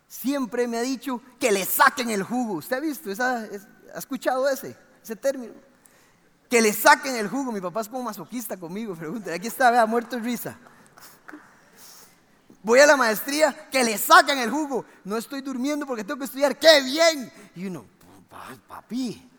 siempre 0.07 0.67
me 0.67 0.77
ha 0.77 0.81
dicho 0.81 1.21
que 1.39 1.51
le 1.51 1.65
saquen 1.65 2.09
el 2.09 2.23
jugo. 2.23 2.55
¿Usted 2.55 2.77
ha 2.77 2.79
visto? 2.79 3.09
¿Ha 3.21 3.97
escuchado 3.97 4.47
ese, 4.47 4.77
ese 5.03 5.15
término? 5.15 5.53
Que 6.50 6.61
le 6.61 6.71
saquen 6.71 7.15
el 7.15 7.27
jugo. 7.27 7.51
Mi 7.51 7.61
papá 7.61 7.81
es 7.81 7.89
como 7.89 8.03
masoquista 8.03 8.55
conmigo, 8.55 8.95
pregúntale. 8.95 9.35
Aquí 9.35 9.47
está, 9.47 9.71
vea, 9.71 9.85
muerto 9.85 10.15
de 10.15 10.21
risa. 10.21 10.57
Voy 12.63 12.79
a 12.79 12.85
la 12.85 12.95
maestría, 12.95 13.69
que 13.69 13.83
le 13.83 13.97
saquen 13.97 14.38
el 14.38 14.51
jugo. 14.51 14.85
No 15.03 15.17
estoy 15.17 15.41
durmiendo 15.41 15.85
porque 15.85 16.03
tengo 16.03 16.19
que 16.19 16.25
estudiar. 16.25 16.57
¡Qué 16.59 16.81
bien! 16.81 17.31
Y 17.55 17.65
uno, 17.65 17.85
papi. 18.67 19.29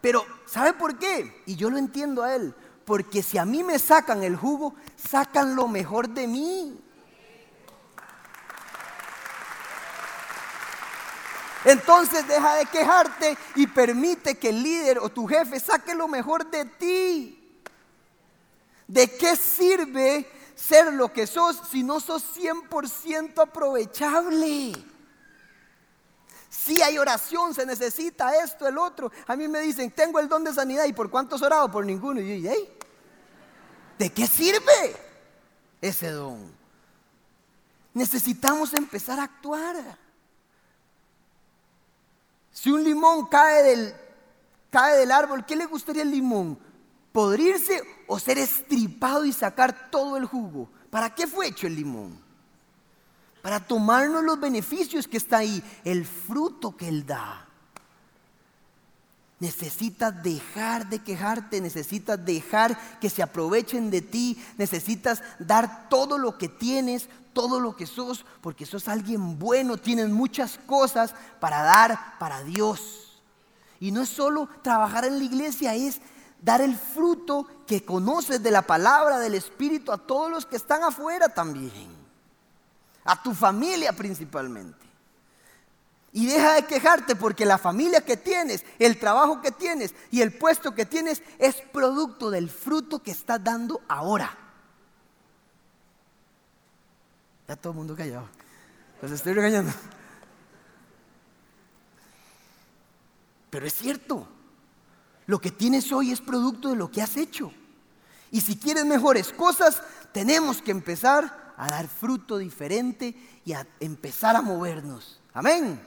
Pero, 0.00 0.24
¿sabe 0.46 0.72
por 0.72 0.98
qué? 0.98 1.42
Y 1.46 1.56
yo 1.56 1.70
lo 1.70 1.78
entiendo 1.78 2.22
a 2.22 2.34
él. 2.34 2.54
Porque 2.84 3.22
si 3.22 3.36
a 3.36 3.44
mí 3.44 3.62
me 3.62 3.78
sacan 3.78 4.22
el 4.22 4.36
jugo, 4.36 4.74
sacan 4.96 5.54
lo 5.54 5.68
mejor 5.68 6.08
de 6.08 6.26
mí. 6.26 6.80
Entonces 11.64 12.26
deja 12.26 12.54
de 12.54 12.66
quejarte 12.66 13.36
y 13.56 13.66
permite 13.66 14.38
que 14.38 14.50
el 14.50 14.62
líder 14.62 14.98
o 15.00 15.10
tu 15.10 15.26
jefe 15.26 15.60
saque 15.60 15.94
lo 15.94 16.08
mejor 16.08 16.50
de 16.50 16.64
ti. 16.64 17.34
¿De 18.86 19.10
qué 19.18 19.36
sirve 19.36 20.30
ser 20.54 20.94
lo 20.94 21.12
que 21.12 21.26
sos 21.26 21.60
si 21.70 21.82
no 21.82 22.00
sos 22.00 22.24
100% 22.36 23.42
aprovechable? 23.42 24.72
Si 26.50 26.80
hay 26.80 26.96
oración, 26.96 27.54
se 27.54 27.66
necesita 27.66 28.42
esto, 28.42 28.66
el 28.66 28.78
otro. 28.78 29.12
A 29.26 29.36
mí 29.36 29.48
me 29.48 29.60
dicen, 29.60 29.90
tengo 29.90 30.18
el 30.18 30.28
don 30.28 30.44
de 30.44 30.54
sanidad. 30.54 30.86
¿Y 30.86 30.92
por 30.92 31.10
cuántos 31.10 31.42
orado? 31.42 31.70
Por 31.70 31.84
ninguno. 31.84 32.20
Y 32.20 32.40
yo, 32.40 32.50
¿de 33.98 34.10
qué 34.10 34.26
sirve 34.26 34.96
ese 35.80 36.10
don? 36.10 36.50
Necesitamos 37.92 38.72
empezar 38.72 39.20
a 39.20 39.24
actuar. 39.24 39.76
Si 42.52 42.70
un 42.70 42.82
limón 42.82 43.26
cae 43.26 43.62
del, 43.62 43.94
cae 44.70 44.96
del 44.96 45.12
árbol, 45.12 45.44
¿qué 45.44 45.54
le 45.54 45.66
gustaría 45.66 46.02
el 46.02 46.10
limón? 46.10 46.58
¿Podrirse 47.12 47.82
o 48.06 48.18
ser 48.18 48.38
estripado 48.38 49.24
y 49.24 49.32
sacar 49.32 49.90
todo 49.90 50.16
el 50.16 50.24
jugo? 50.24 50.70
¿Para 50.90 51.14
qué 51.14 51.26
fue 51.26 51.48
hecho 51.48 51.66
el 51.66 51.76
limón? 51.76 52.27
Para 53.48 53.60
tomarnos 53.60 54.22
los 54.24 54.38
beneficios 54.38 55.08
que 55.08 55.16
está 55.16 55.38
ahí, 55.38 55.62
el 55.82 56.04
fruto 56.04 56.76
que 56.76 56.86
Él 56.86 57.06
da. 57.06 57.46
Necesitas 59.40 60.22
dejar 60.22 60.86
de 60.90 60.98
quejarte, 60.98 61.58
necesitas 61.62 62.22
dejar 62.22 62.98
que 63.00 63.08
se 63.08 63.22
aprovechen 63.22 63.90
de 63.90 64.02
ti, 64.02 64.38
necesitas 64.58 65.22
dar 65.38 65.88
todo 65.88 66.18
lo 66.18 66.36
que 66.36 66.50
tienes, 66.50 67.08
todo 67.32 67.58
lo 67.58 67.74
que 67.74 67.86
sos, 67.86 68.26
porque 68.42 68.66
sos 68.66 68.86
alguien 68.86 69.38
bueno, 69.38 69.78
tienes 69.78 70.10
muchas 70.10 70.58
cosas 70.66 71.14
para 71.40 71.62
dar 71.62 72.18
para 72.18 72.42
Dios. 72.42 73.22
Y 73.80 73.92
no 73.92 74.02
es 74.02 74.10
solo 74.10 74.46
trabajar 74.60 75.06
en 75.06 75.18
la 75.18 75.24
iglesia, 75.24 75.74
es 75.74 76.02
dar 76.42 76.60
el 76.60 76.76
fruto 76.76 77.46
que 77.66 77.82
conoces 77.82 78.42
de 78.42 78.50
la 78.50 78.60
palabra 78.60 79.18
del 79.18 79.32
Espíritu 79.32 79.90
a 79.90 79.96
todos 79.96 80.30
los 80.30 80.44
que 80.44 80.56
están 80.56 80.82
afuera 80.82 81.30
también 81.30 81.97
a 83.08 83.22
tu 83.22 83.32
familia 83.32 83.92
principalmente. 83.94 84.86
Y 86.12 86.26
deja 86.26 86.54
de 86.54 86.66
quejarte 86.66 87.16
porque 87.16 87.46
la 87.46 87.56
familia 87.56 88.02
que 88.02 88.18
tienes, 88.18 88.64
el 88.78 88.98
trabajo 88.98 89.40
que 89.40 89.50
tienes 89.50 89.94
y 90.10 90.20
el 90.20 90.36
puesto 90.36 90.74
que 90.74 90.84
tienes 90.84 91.22
es 91.38 91.56
producto 91.72 92.30
del 92.30 92.50
fruto 92.50 93.02
que 93.02 93.10
estás 93.10 93.42
dando 93.42 93.80
ahora. 93.88 94.36
Ya 97.46 97.56
todo 97.56 97.72
el 97.72 97.78
mundo 97.78 97.96
callado. 97.96 98.28
Los 99.00 99.10
estoy 99.10 99.32
regañando. 99.32 99.72
Pero 103.48 103.66
es 103.66 103.72
cierto. 103.72 104.28
Lo 105.26 105.40
que 105.40 105.50
tienes 105.50 105.90
hoy 105.92 106.10
es 106.12 106.20
producto 106.20 106.70
de 106.70 106.76
lo 106.76 106.90
que 106.90 107.00
has 107.00 107.16
hecho. 107.16 107.52
Y 108.30 108.42
si 108.42 108.58
quieres 108.58 108.84
mejores 108.84 109.32
cosas, 109.32 109.82
tenemos 110.12 110.60
que 110.60 110.72
empezar 110.72 111.47
a 111.58 111.68
dar 111.68 111.88
fruto 111.88 112.38
diferente 112.38 113.14
y 113.44 113.52
a 113.52 113.66
empezar 113.80 114.36
a 114.36 114.40
movernos. 114.40 115.20
Amén. 115.34 115.78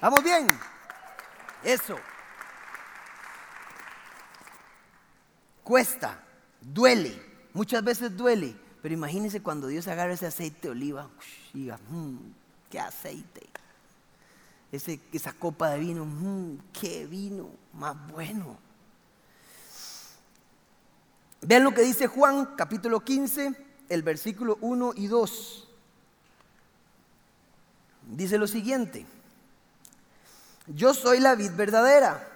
¿Vamos 0.00 0.22
bien? 0.22 0.46
Eso. 1.64 1.96
Cuesta, 5.64 6.22
duele, 6.60 7.20
muchas 7.52 7.82
veces 7.82 8.16
duele, 8.16 8.54
pero 8.80 8.94
imagínense 8.94 9.42
cuando 9.42 9.66
Dios 9.66 9.88
agarra 9.88 10.12
ese 10.12 10.26
aceite 10.26 10.68
de 10.68 10.70
oliva 10.70 11.08
y 11.52 11.62
diga, 11.62 11.78
mmm, 11.88 12.16
qué 12.70 12.78
aceite. 12.78 13.48
Ese, 14.70 15.00
esa 15.12 15.32
copa 15.32 15.70
de 15.70 15.78
vino, 15.78 16.04
mmm, 16.04 16.58
qué 16.72 17.06
vino 17.06 17.50
más 17.72 17.96
bueno. 18.08 18.58
Vean 21.40 21.64
lo 21.64 21.72
que 21.72 21.82
dice 21.82 22.06
Juan 22.08 22.54
capítulo 22.56 23.00
15, 23.00 23.67
el 23.88 24.02
versículo 24.02 24.58
1 24.60 24.92
y 24.96 25.06
2. 25.06 25.68
Dice 28.10 28.38
lo 28.38 28.46
siguiente, 28.46 29.06
yo 30.66 30.94
soy 30.94 31.20
la 31.20 31.34
vid 31.34 31.52
verdadera 31.52 32.26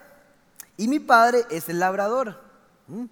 y 0.76 0.88
mi 0.88 1.00
Padre 1.00 1.44
es 1.50 1.68
el 1.68 1.78
labrador. 1.78 2.40
¿Mm? 2.88 3.04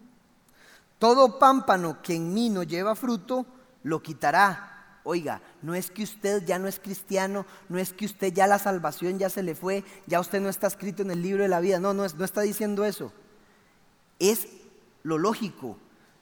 Todo 0.99 1.39
pámpano 1.39 2.03
que 2.03 2.15
en 2.15 2.35
mí 2.35 2.51
no 2.51 2.63
lleva 2.63 2.95
fruto, 2.95 3.47
lo 3.83 4.03
quitará. 4.03 4.99
Oiga, 5.03 5.41
no 5.63 5.75
es 5.75 5.91
que 5.91 6.03
usted 6.03 6.45
ya 6.45 6.59
no 6.59 6.69
es 6.69 6.79
cristiano, 6.79 7.47
no 7.71 7.79
es 7.79 7.95
que 7.95 8.05
usted 8.05 8.33
ya 8.35 8.47
la 8.47 8.59
salvación 8.59 9.19
ya 9.19 9.31
se 9.31 9.43
le 9.43 9.55
fue, 9.55 9.83
ya 10.07 10.21
usted 10.21 10.43
no 10.43 10.51
está 10.51 10.67
escrito 10.67 11.01
en 11.01 11.11
el 11.11 11.23
libro 11.23 11.43
de 11.43 11.49
la 11.49 11.61
vida. 11.61 11.81
No, 11.81 11.95
no, 11.95 12.07
no 12.07 12.25
está 12.25 12.43
diciendo 12.43 12.85
eso. 12.85 13.13
Es 14.19 14.47
lo 15.03 15.17
lógico. 15.17 15.79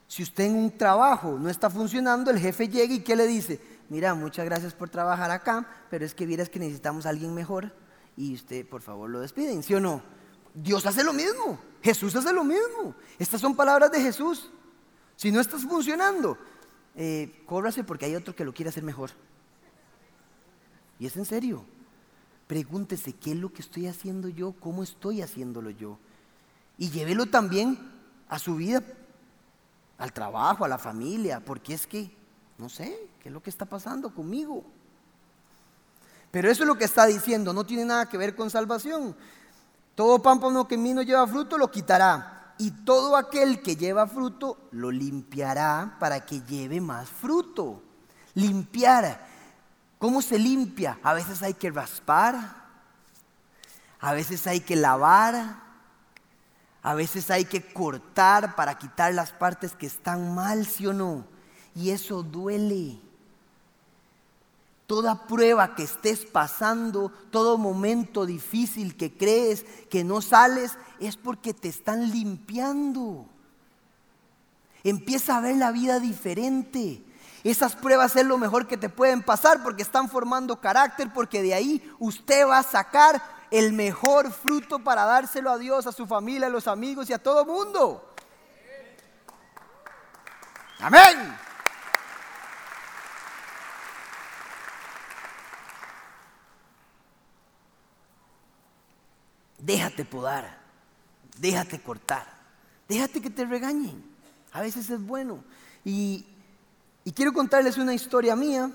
Si 0.08 0.22
usted 0.22 0.44
en 0.44 0.56
un 0.56 0.76
trabajo 0.76 1.38
no 1.38 1.50
está 1.50 1.68
funcionando, 1.68 2.30
el 2.30 2.38
jefe 2.38 2.68
llega 2.68 2.94
y 2.94 3.00
¿qué 3.00 3.14
le 3.14 3.26
dice? 3.26 3.60
Mira, 3.90 4.14
muchas 4.14 4.46
gracias 4.46 4.74
por 4.74 4.88
trabajar 4.88 5.30
acá, 5.30 5.68
pero 5.90 6.04
es 6.04 6.14
que 6.14 6.26
vieras 6.26 6.48
que 6.48 6.58
necesitamos 6.58 7.06
a 7.06 7.10
alguien 7.10 7.34
mejor 7.34 7.72
y 8.16 8.34
usted 8.34 8.66
por 8.66 8.82
favor 8.82 9.08
lo 9.10 9.20
despiden, 9.20 9.62
¿sí 9.62 9.74
o 9.74 9.80
no? 9.80 10.02
Dios 10.54 10.86
hace 10.86 11.04
lo 11.04 11.12
mismo, 11.12 11.60
Jesús 11.82 12.16
hace 12.16 12.32
lo 12.32 12.42
mismo. 12.42 12.94
Estas 13.18 13.40
son 13.40 13.54
palabras 13.54 13.92
de 13.92 14.00
Jesús. 14.00 14.50
Si 15.14 15.30
no 15.30 15.40
estás 15.40 15.62
funcionando, 15.62 16.38
eh, 16.96 17.42
cóbrase 17.46 17.84
porque 17.84 18.06
hay 18.06 18.16
otro 18.16 18.34
que 18.34 18.44
lo 18.44 18.54
quiere 18.54 18.70
hacer 18.70 18.82
mejor. 18.82 19.10
Y 20.98 21.06
es 21.06 21.16
en 21.16 21.26
serio. 21.26 21.64
Pregúntese 22.46 23.12
qué 23.12 23.32
es 23.32 23.36
lo 23.36 23.52
que 23.52 23.60
estoy 23.60 23.86
haciendo 23.86 24.28
yo, 24.28 24.52
cómo 24.58 24.82
estoy 24.82 25.20
haciéndolo 25.20 25.70
yo. 25.70 25.98
Y 26.78 26.90
llévelo 26.90 27.26
también 27.26 27.78
a 28.28 28.38
su 28.38 28.56
vida, 28.56 28.82
al 29.98 30.12
trabajo, 30.12 30.64
a 30.64 30.68
la 30.68 30.78
familia, 30.78 31.40
porque 31.40 31.74
es 31.74 31.86
que, 31.86 32.10
no 32.56 32.68
sé, 32.68 33.10
qué 33.20 33.28
es 33.28 33.32
lo 33.32 33.42
que 33.42 33.50
está 33.50 33.66
pasando 33.66 34.14
conmigo. 34.14 34.64
Pero 36.30 36.50
eso 36.50 36.62
es 36.62 36.66
lo 36.66 36.78
que 36.78 36.84
está 36.84 37.06
diciendo, 37.06 37.52
no 37.52 37.64
tiene 37.64 37.84
nada 37.84 38.08
que 38.08 38.18
ver 38.18 38.36
con 38.36 38.50
salvación. 38.50 39.16
Todo 39.94 40.22
pámpano 40.22 40.68
que 40.68 40.76
en 40.76 40.82
mí 40.82 40.94
no 40.94 41.02
lleva 41.02 41.26
fruto 41.26 41.58
lo 41.58 41.70
quitará 41.70 42.54
y 42.58 42.70
todo 42.70 43.16
aquel 43.16 43.62
que 43.62 43.76
lleva 43.76 44.06
fruto 44.06 44.68
lo 44.72 44.90
limpiará 44.90 45.96
para 45.98 46.24
que 46.24 46.40
lleve 46.42 46.80
más 46.80 47.08
fruto. 47.08 47.82
Limpiar. 48.34 49.26
¿Cómo 49.98 50.22
se 50.22 50.38
limpia? 50.38 50.98
A 51.02 51.14
veces 51.14 51.42
hay 51.42 51.54
que 51.54 51.70
raspar, 51.70 52.34
a 54.00 54.12
veces 54.12 54.46
hay 54.46 54.60
que 54.60 54.76
lavar, 54.76 55.67
a 56.82 56.94
veces 56.94 57.30
hay 57.30 57.44
que 57.44 57.62
cortar 57.62 58.54
para 58.54 58.78
quitar 58.78 59.12
las 59.14 59.32
partes 59.32 59.72
que 59.72 59.86
están 59.86 60.34
mal, 60.34 60.66
sí 60.66 60.86
o 60.86 60.92
no. 60.92 61.24
Y 61.74 61.90
eso 61.90 62.22
duele. 62.22 62.98
Toda 64.86 65.26
prueba 65.26 65.74
que 65.74 65.82
estés 65.82 66.24
pasando, 66.24 67.12
todo 67.30 67.58
momento 67.58 68.24
difícil 68.24 68.96
que 68.96 69.12
crees 69.12 69.64
que 69.90 70.02
no 70.02 70.22
sales, 70.22 70.78
es 70.98 71.16
porque 71.16 71.52
te 71.52 71.68
están 71.68 72.10
limpiando. 72.10 73.26
Empieza 74.84 75.36
a 75.36 75.40
ver 75.40 75.56
la 75.56 75.72
vida 75.72 76.00
diferente. 76.00 77.04
Esas 77.44 77.76
pruebas 77.76 78.16
es 78.16 78.24
lo 78.24 78.38
mejor 78.38 78.66
que 78.66 78.76
te 78.76 78.88
pueden 78.88 79.22
pasar 79.22 79.62
porque 79.62 79.82
están 79.82 80.08
formando 80.08 80.60
carácter, 80.60 81.12
porque 81.12 81.42
de 81.42 81.54
ahí 81.54 81.92
usted 81.98 82.46
va 82.46 82.58
a 82.58 82.62
sacar 82.62 83.37
el 83.50 83.72
mejor 83.72 84.32
fruto 84.32 84.78
para 84.78 85.04
dárselo 85.04 85.50
a 85.50 85.58
Dios, 85.58 85.86
a 85.86 85.92
su 85.92 86.06
familia, 86.06 86.46
a 86.46 86.50
los 86.50 86.66
amigos 86.68 87.08
y 87.10 87.12
a 87.12 87.18
todo 87.18 87.44
mundo. 87.44 88.14
Amén. 90.80 91.36
Déjate 99.58 100.04
podar, 100.04 100.56
déjate 101.36 101.80
cortar, 101.80 102.26
déjate 102.88 103.20
que 103.20 103.28
te 103.28 103.44
regañen. 103.44 104.02
A 104.52 104.62
veces 104.62 104.88
es 104.88 105.02
bueno. 105.02 105.44
Y, 105.84 106.24
quiero 107.14 107.32
contarles 107.32 107.76
una 107.76 107.92
historia 107.92 108.36
mía, 108.36 108.70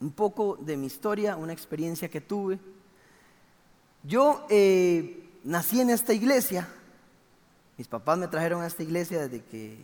un 0.00 0.12
poco 0.12 0.56
de 0.60 0.76
mi 0.76 0.86
historia, 0.86 1.36
una 1.36 1.52
experiencia 1.52 2.10
que 2.10 2.20
tuve. 2.20 2.58
Yo 4.02 4.46
eh, 4.48 5.28
nací 5.44 5.80
en 5.80 5.90
esta 5.90 6.14
iglesia, 6.14 6.66
mis 7.76 7.86
papás 7.86 8.18
me 8.18 8.28
trajeron 8.28 8.62
a 8.62 8.66
esta 8.66 8.82
iglesia 8.82 9.28
desde 9.28 9.44
que, 9.44 9.78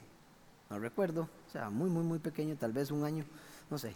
no 0.71 0.79
recuerdo, 0.79 1.29
o 1.47 1.51
sea, 1.51 1.69
muy, 1.69 1.91
muy, 1.91 2.03
muy 2.03 2.19
pequeño, 2.19 2.57
tal 2.57 2.73
vez 2.73 2.91
un 2.91 3.05
año, 3.05 3.25
no 3.69 3.79
sé. 3.79 3.95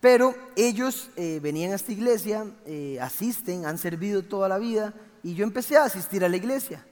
Pero 0.00 0.34
ellos 0.56 1.10
eh, 1.16 1.40
venían 1.42 1.72
a 1.72 1.76
esta 1.76 1.92
iglesia, 1.92 2.46
eh, 2.64 2.98
asisten, 3.00 3.66
han 3.66 3.78
servido 3.78 4.22
toda 4.22 4.48
la 4.48 4.58
vida 4.58 4.94
y 5.22 5.34
yo 5.34 5.44
empecé 5.44 5.76
a 5.76 5.84
asistir 5.84 6.24
a 6.24 6.28
la 6.28 6.36
iglesia. 6.36 6.84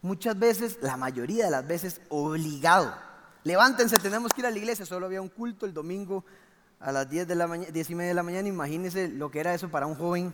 Muchas 0.00 0.38
veces, 0.38 0.78
la 0.80 0.96
mayoría 0.96 1.46
de 1.46 1.50
las 1.50 1.66
veces, 1.66 2.00
obligado. 2.08 2.94
Levántense, 3.42 3.98
tenemos 3.98 4.32
que 4.32 4.42
ir 4.42 4.46
a 4.46 4.50
la 4.50 4.58
iglesia. 4.58 4.86
Solo 4.86 5.06
había 5.06 5.20
un 5.20 5.28
culto 5.28 5.66
el 5.66 5.74
domingo 5.74 6.24
a 6.78 6.92
las 6.92 7.08
10, 7.10 7.26
de 7.26 7.34
la 7.34 7.46
mañana, 7.46 7.70
10 7.72 7.90
y 7.90 7.94
media 7.94 8.08
de 8.08 8.14
la 8.14 8.22
mañana. 8.22 8.48
Imagínense 8.48 9.08
lo 9.08 9.30
que 9.30 9.40
era 9.40 9.54
eso 9.54 9.70
para 9.70 9.86
un 9.86 9.96
joven 9.96 10.32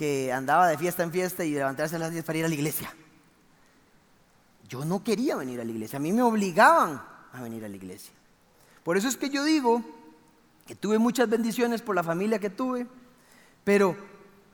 que 0.00 0.32
andaba 0.32 0.66
de 0.66 0.78
fiesta 0.78 1.02
en 1.02 1.12
fiesta 1.12 1.44
y 1.44 1.52
levantarse 1.52 1.96
a 1.96 1.98
las 1.98 2.10
10 2.10 2.24
para 2.24 2.38
ir 2.38 2.44
a 2.46 2.48
la 2.48 2.54
iglesia. 2.54 2.90
Yo 4.66 4.82
no 4.82 5.04
quería 5.04 5.36
venir 5.36 5.60
a 5.60 5.64
la 5.64 5.70
iglesia, 5.70 5.98
a 5.98 6.00
mí 6.00 6.10
me 6.10 6.22
obligaban 6.22 7.02
a 7.34 7.42
venir 7.42 7.62
a 7.66 7.68
la 7.68 7.76
iglesia. 7.76 8.14
Por 8.82 8.96
eso 8.96 9.08
es 9.08 9.18
que 9.18 9.28
yo 9.28 9.44
digo 9.44 9.84
que 10.66 10.74
tuve 10.74 10.98
muchas 10.98 11.28
bendiciones 11.28 11.82
por 11.82 11.94
la 11.94 12.02
familia 12.02 12.38
que 12.38 12.48
tuve, 12.48 12.86
pero 13.62 13.94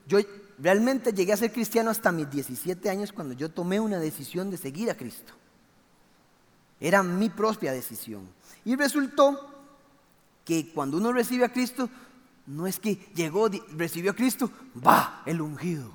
yo 0.05 0.19
realmente 0.59 1.13
llegué 1.13 1.31
a 1.31 1.37
ser 1.37 1.53
cristiano 1.53 1.91
hasta 1.91 2.11
mis 2.11 2.29
17 2.29 2.89
años 2.89 3.13
cuando 3.13 3.33
yo 3.33 3.49
tomé 3.49 3.79
una 3.79 3.99
decisión 3.99 4.51
de 4.51 4.57
seguir 4.57 4.91
a 4.91 4.97
Cristo. 4.97 5.31
Era 6.77 7.03
mi 7.03 7.29
propia 7.29 7.71
decisión. 7.71 8.27
Y 8.65 8.75
resultó 8.75 9.49
que 10.43 10.73
cuando 10.73 10.97
uno 10.97 11.13
recibe 11.13 11.45
a 11.45 11.53
Cristo, 11.53 11.89
no 12.47 12.65
es 12.65 12.79
que 12.79 12.95
llegó, 13.13 13.49
recibió 13.75 14.11
a 14.11 14.15
Cristo, 14.15 14.49
va, 14.85 15.21
el 15.25 15.41
ungido. 15.41 15.91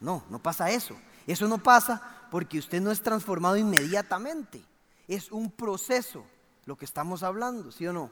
No, 0.00 0.22
no 0.30 0.38
pasa 0.38 0.70
eso. 0.70 0.96
Eso 1.26 1.48
no 1.48 1.58
pasa 1.58 2.26
porque 2.30 2.58
usted 2.58 2.80
no 2.80 2.90
es 2.90 3.02
transformado 3.02 3.56
inmediatamente. 3.56 4.62
Es 5.08 5.32
un 5.32 5.50
proceso 5.50 6.24
lo 6.66 6.76
que 6.76 6.84
estamos 6.84 7.22
hablando, 7.22 7.72
¿sí 7.72 7.86
o 7.86 7.92
no? 7.92 8.10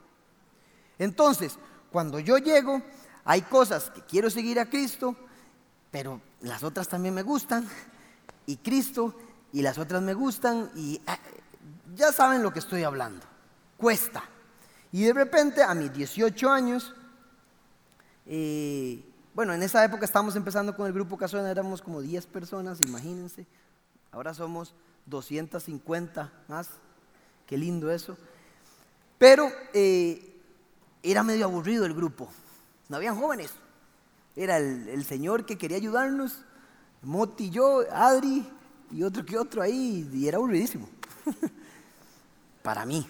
Entonces, 0.98 1.58
cuando 1.92 2.18
yo 2.18 2.38
llego, 2.38 2.82
hay 3.24 3.42
cosas 3.42 3.90
que 3.90 4.00
quiero 4.00 4.30
seguir 4.30 4.58
a 4.58 4.70
Cristo, 4.70 5.14
pero 5.90 6.20
las 6.40 6.62
otras 6.62 6.88
también 6.88 7.14
me 7.14 7.22
gustan, 7.22 7.68
y 8.46 8.56
Cristo, 8.56 9.14
y 9.52 9.60
las 9.60 9.76
otras 9.76 10.00
me 10.00 10.14
gustan, 10.14 10.70
y 10.74 11.00
ah, 11.06 11.18
ya 11.94 12.12
saben 12.12 12.42
lo 12.42 12.52
que 12.52 12.60
estoy 12.60 12.84
hablando. 12.84 13.26
Cuesta. 13.76 14.24
Y 14.92 15.02
de 15.04 15.12
repente, 15.12 15.62
a 15.62 15.74
mis 15.74 15.92
18 15.92 16.50
años, 16.50 16.94
bueno, 19.34 19.52
en 19.52 19.62
esa 19.62 19.84
época 19.84 20.04
estábamos 20.04 20.34
empezando 20.36 20.74
con 20.74 20.86
el 20.86 20.92
grupo 20.92 21.16
Casona, 21.16 21.50
éramos 21.50 21.82
como 21.82 22.00
10 22.00 22.26
personas, 22.26 22.80
imagínense. 22.80 23.46
Ahora 24.10 24.34
somos 24.34 24.74
250 25.06 26.32
más. 26.48 26.68
Qué 27.46 27.56
lindo 27.56 27.90
eso. 27.90 28.16
Pero 29.18 29.50
eh, 29.72 30.34
era 31.02 31.22
medio 31.22 31.44
aburrido 31.44 31.86
el 31.86 31.94
grupo. 31.94 32.28
No 32.88 32.96
habían 32.96 33.18
jóvenes. 33.18 33.52
Era 34.34 34.58
el, 34.58 35.04
señor 35.04 35.46
que 35.46 35.56
quería 35.56 35.78
ayudarnos, 35.78 36.42
Moti 37.02 37.44
y 37.44 37.50
yo, 37.50 37.84
Adri 37.90 38.46
y 38.90 39.02
otro 39.02 39.24
que 39.24 39.38
otro 39.38 39.62
ahí, 39.62 40.08
y 40.12 40.28
era 40.28 40.36
aburridísimo. 40.36 40.88
para 42.62 42.84
mí. 42.84 43.06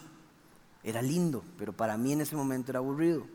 Era 0.84 1.02
lindo, 1.02 1.42
pero 1.58 1.72
para 1.72 1.96
mí 1.96 2.12
en 2.12 2.20
ese 2.20 2.36
momento 2.36 2.70
era 2.70 2.78
aburrido. 2.78 3.26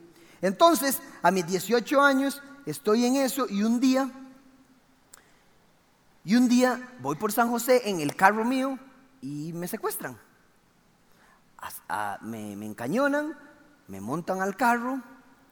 Entonces, 0.41 1.01
a 1.21 1.31
mis 1.31 1.45
18 1.45 2.01
años, 2.01 2.41
estoy 2.65 3.05
en 3.05 3.15
eso 3.15 3.47
y 3.49 3.63
un 3.63 3.79
día, 3.79 4.09
y 6.23 6.35
un 6.35 6.47
día 6.47 6.95
voy 6.99 7.15
por 7.15 7.31
San 7.31 7.49
José 7.49 7.89
en 7.89 7.99
el 7.99 8.15
carro 8.15 8.43
mío 8.43 8.77
y 9.21 9.53
me 9.53 9.67
secuestran. 9.67 10.17
me, 12.21 12.53
encañonan, 12.65 13.37
me 13.87 14.01
montan 14.01 14.41
al 14.41 14.55
carro 14.55 15.01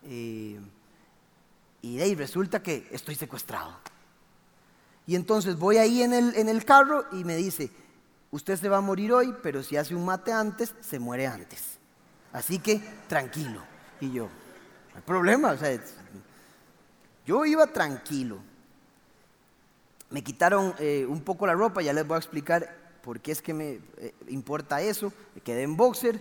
eh, 0.03 0.59
y 1.81 1.97
de 1.97 2.03
ahí 2.03 2.15
resulta 2.15 2.61
que 2.61 2.87
estoy 2.91 3.15
secuestrado. 3.15 3.77
Y 5.05 5.15
entonces 5.15 5.57
voy 5.57 5.77
ahí 5.77 6.03
en 6.03 6.13
el, 6.13 6.35
en 6.35 6.49
el 6.49 6.65
carro 6.65 7.05
y 7.11 7.23
me 7.23 7.35
dice, 7.35 7.71
usted 8.31 8.57
se 8.57 8.69
va 8.69 8.77
a 8.77 8.81
morir 8.81 9.11
hoy, 9.11 9.33
pero 9.41 9.63
si 9.63 9.75
hace 9.75 9.95
un 9.95 10.05
mate 10.05 10.31
antes, 10.31 10.75
se 10.81 10.99
muere 10.99 11.25
antes. 11.25 11.79
Así 12.31 12.59
que 12.59 12.79
tranquilo. 13.07 13.61
Y 13.99 14.11
yo, 14.11 14.29
hay 14.99 15.05
problema, 15.05 15.51
o 15.51 15.57
sea, 15.57 15.79
yo 17.25 17.45
iba 17.45 17.67
tranquilo. 17.67 18.39
Me 20.09 20.23
quitaron 20.23 20.73
eh, 20.79 21.05
un 21.07 21.21
poco 21.21 21.47
la 21.47 21.53
ropa, 21.53 21.81
ya 21.81 21.93
les 21.93 22.05
voy 22.05 22.15
a 22.15 22.19
explicar 22.19 22.75
por 23.01 23.19
qué 23.19 23.31
es 23.31 23.41
que 23.41 23.53
me 23.53 23.79
eh, 23.97 24.13
importa 24.27 24.81
eso. 24.81 25.13
Me 25.35 25.41
quedé 25.41 25.63
en 25.63 25.77
boxer 25.77 26.19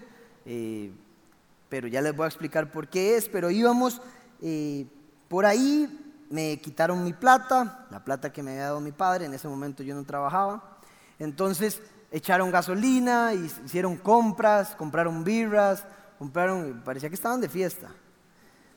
pero 1.69 1.89
ya 1.89 2.01
les 2.01 2.17
voy 2.17 2.25
a 2.25 2.29
explicar 2.29 2.71
por 2.71 2.89
qué 2.89 3.17
es, 3.17 3.29
pero 3.29 3.51
íbamos 3.51 4.01
eh, 4.41 4.87
por 5.29 5.45
ahí, 5.45 6.17
me 6.31 6.59
quitaron 6.59 7.05
mi 7.05 7.13
plata, 7.13 7.87
la 7.91 8.05
plata 8.05 8.33
que 8.33 8.43
me 8.43 8.53
había 8.53 8.65
dado 8.65 8.81
mi 8.81 8.93
padre, 8.93 9.27
en 9.27 9.35
ese 9.35 9.49
momento 9.49 9.83
yo 9.83 9.95
no 9.95 10.05
trabajaba, 10.05 10.79
Entonces 11.19 11.83
echaron 12.11 12.51
gasolina, 12.51 13.35
hicieron 13.35 13.97
compras, 13.97 14.75
compraron 14.77 15.25
birras, 15.25 15.85
compraron, 16.19 16.83
parecía 16.85 17.09
que 17.09 17.15
estaban 17.15 17.41
de 17.41 17.49
fiesta. 17.49 17.91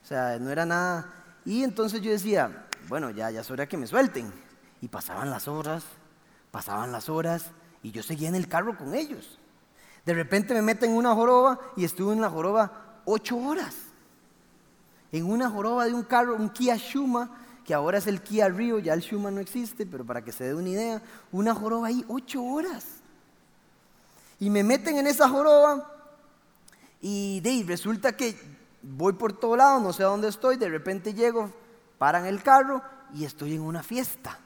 O 0.04 0.06
sea, 0.06 0.38
no 0.40 0.50
era 0.50 0.66
nada. 0.66 1.14
Y 1.46 1.64
entonces 1.64 2.02
yo 2.02 2.12
decía, 2.12 2.68
bueno, 2.88 3.10
ya, 3.12 3.32
ya 3.32 3.42
es 3.42 3.52
hora 3.52 3.68
que 3.68 3.78
me 3.78 3.88
suelten. 3.88 4.32
Y 4.82 4.88
pasaban 4.88 5.30
las 5.30 5.48
horas, 5.48 5.84
pasaban 6.52 6.92
las 6.92 7.10
horas, 7.10 7.52
y 7.84 7.92
yo 7.92 8.04
seguía 8.04 8.30
en 8.30 8.36
el 8.36 8.48
carro 8.48 8.78
con 8.78 8.96
ellos. 8.96 9.40
De 10.06 10.14
repente 10.14 10.54
me 10.54 10.62
meten 10.62 10.92
en 10.92 10.98
una 10.98 11.14
joroba 11.14 11.60
y 11.76 11.86
estuve 11.86 12.14
en 12.14 12.22
la 12.22 12.30
joroba 12.30 13.02
ocho 13.06 13.38
horas. 13.38 13.76
En 15.12 15.26
una 15.26 15.50
joroba 15.50 15.86
de 15.86 15.94
un 15.94 16.04
carro, 16.04 16.36
un 16.36 16.50
Kia 16.50 16.78
Shuma, 16.78 17.38
que 17.66 17.74
ahora 17.74 17.98
es 17.98 18.08
el 18.08 18.22
Kia 18.22 18.50
Rio, 18.50 18.80
ya 18.80 18.94
el 18.94 19.02
Shuma 19.02 19.30
no 19.30 19.40
existe, 19.40 19.86
pero 19.86 20.06
para 20.06 20.24
que 20.24 20.32
se 20.32 20.46
dé 20.46 20.56
una 20.56 20.70
idea, 20.70 21.02
una 21.32 21.54
joroba 21.54 21.88
ahí 21.88 22.04
ocho 22.08 22.44
horas. 22.44 22.86
Y 24.40 24.50
me 24.50 24.64
meten 24.64 24.98
en 24.98 25.06
esa 25.06 25.30
joroba 25.30 25.88
y 27.00 27.40
de, 27.42 27.64
resulta 27.68 28.16
que 28.16 28.36
voy 28.82 29.13
por 29.13 29.34
todo 29.34 29.56
lado, 29.56 29.80
no 29.80 29.94
sé 29.94 30.04
dónde 30.04 30.28
estoy, 30.28 30.58
de 30.58 30.70
repente 30.70 31.13
llego, 31.13 31.52
paran 31.98 32.26
el 32.26 32.41
carro 32.44 32.82
y 33.13 33.26
estoy 33.26 33.56
en 33.56 33.62
una 33.62 33.84
fiesta. 33.84 34.39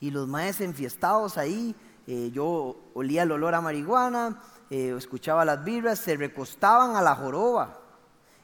Y 0.00 0.10
los 0.10 0.26
maes 0.28 0.60
enfiestados 0.60 1.36
ahí, 1.38 1.74
eh, 2.06 2.30
yo 2.32 2.76
olía 2.94 3.22
el 3.24 3.32
olor 3.32 3.54
a 3.54 3.60
marihuana, 3.60 4.42
eh, 4.70 4.94
escuchaba 4.96 5.44
las 5.44 5.62
vibras, 5.64 5.98
se 5.98 6.16
recostaban 6.16 6.96
a 6.96 7.02
la 7.02 7.14
joroba 7.14 7.78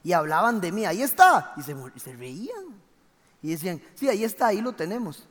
y 0.03 0.13
hablaban 0.13 0.61
de 0.61 0.73
mí, 0.73 0.85
ahí 0.85 1.03
está, 1.03 1.55
y 1.57 1.63
se, 1.63 2.13
reían. 2.15 2.81
Y 3.43 3.51
decían, 3.51 3.81
sí, 3.95 4.09
ahí 4.09 4.25
está, 4.25 4.49
ahí 4.49 4.61
lo 4.61 4.73
tenemos. 4.73 5.29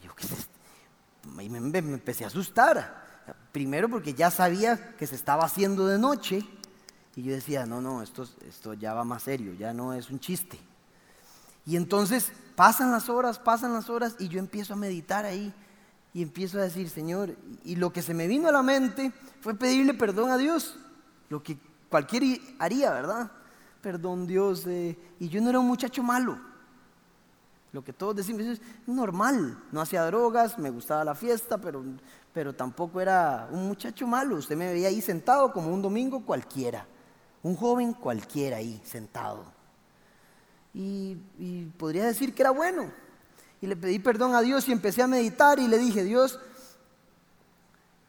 Y 0.00 0.06
yo, 0.06 0.14
¿qué 0.14 0.24
es 0.24 0.48
me 1.24 1.46
empecé 1.78 2.24
a 2.24 2.28
asustar. 2.28 3.06
Primero 3.52 3.88
porque 3.88 4.14
ya 4.14 4.30
sabía 4.30 4.96
que 4.96 5.06
se 5.06 5.14
estaba 5.14 5.44
haciendo 5.44 5.86
de 5.86 5.98
noche. 5.98 6.42
Y 7.18 7.22
yo 7.24 7.32
decía, 7.34 7.66
no, 7.66 7.80
no, 7.80 8.00
esto, 8.00 8.28
esto 8.48 8.74
ya 8.74 8.94
va 8.94 9.02
más 9.02 9.24
serio, 9.24 9.52
ya 9.54 9.72
no 9.74 9.92
es 9.92 10.08
un 10.08 10.20
chiste. 10.20 10.56
Y 11.66 11.74
entonces 11.74 12.30
pasan 12.54 12.92
las 12.92 13.08
horas, 13.08 13.40
pasan 13.40 13.72
las 13.72 13.90
horas 13.90 14.14
y 14.20 14.28
yo 14.28 14.38
empiezo 14.38 14.74
a 14.74 14.76
meditar 14.76 15.24
ahí 15.24 15.52
y 16.14 16.22
empiezo 16.22 16.60
a 16.60 16.62
decir, 16.62 16.88
Señor, 16.88 17.34
y 17.64 17.74
lo 17.74 17.92
que 17.92 18.02
se 18.02 18.14
me 18.14 18.28
vino 18.28 18.46
a 18.48 18.52
la 18.52 18.62
mente 18.62 19.12
fue 19.40 19.56
pedirle 19.56 19.94
perdón 19.94 20.30
a 20.30 20.38
Dios, 20.38 20.78
lo 21.28 21.42
que 21.42 21.58
cualquiera 21.90 22.40
haría, 22.60 22.92
¿verdad? 22.92 23.32
Perdón 23.80 24.28
Dios, 24.28 24.64
y 24.68 25.28
yo 25.28 25.40
no 25.40 25.50
era 25.50 25.58
un 25.58 25.66
muchacho 25.66 26.04
malo. 26.04 26.38
Lo 27.72 27.82
que 27.82 27.92
todos 27.92 28.14
decimos 28.14 28.42
es 28.42 28.60
normal, 28.86 29.60
no 29.72 29.80
hacía 29.80 30.04
drogas, 30.04 30.56
me 30.56 30.70
gustaba 30.70 31.02
la 31.02 31.16
fiesta, 31.16 31.58
pero, 31.58 31.82
pero 32.32 32.54
tampoco 32.54 33.00
era 33.00 33.48
un 33.50 33.66
muchacho 33.66 34.06
malo. 34.06 34.36
Usted 34.36 34.56
me 34.56 34.72
veía 34.72 34.86
ahí 34.86 35.00
sentado 35.00 35.52
como 35.52 35.74
un 35.74 35.82
domingo 35.82 36.24
cualquiera, 36.24 36.86
un 37.42 37.56
joven 37.56 37.92
cualquiera 37.92 38.58
ahí 38.58 38.80
sentado. 38.84 39.44
y 40.74 41.16
podría 41.76 42.06
decir 42.06 42.34
que 42.34 42.42
era 42.42 42.50
bueno, 42.50 42.92
y 43.60 43.66
le 43.66 43.76
pedí 43.76 43.98
perdón 43.98 44.34
a 44.34 44.40
Dios 44.40 44.68
y 44.68 44.72
empecé 44.72 45.02
a 45.02 45.06
meditar 45.06 45.58
y 45.58 45.66
le 45.66 45.78
dije, 45.78 46.04
Dios, 46.04 46.38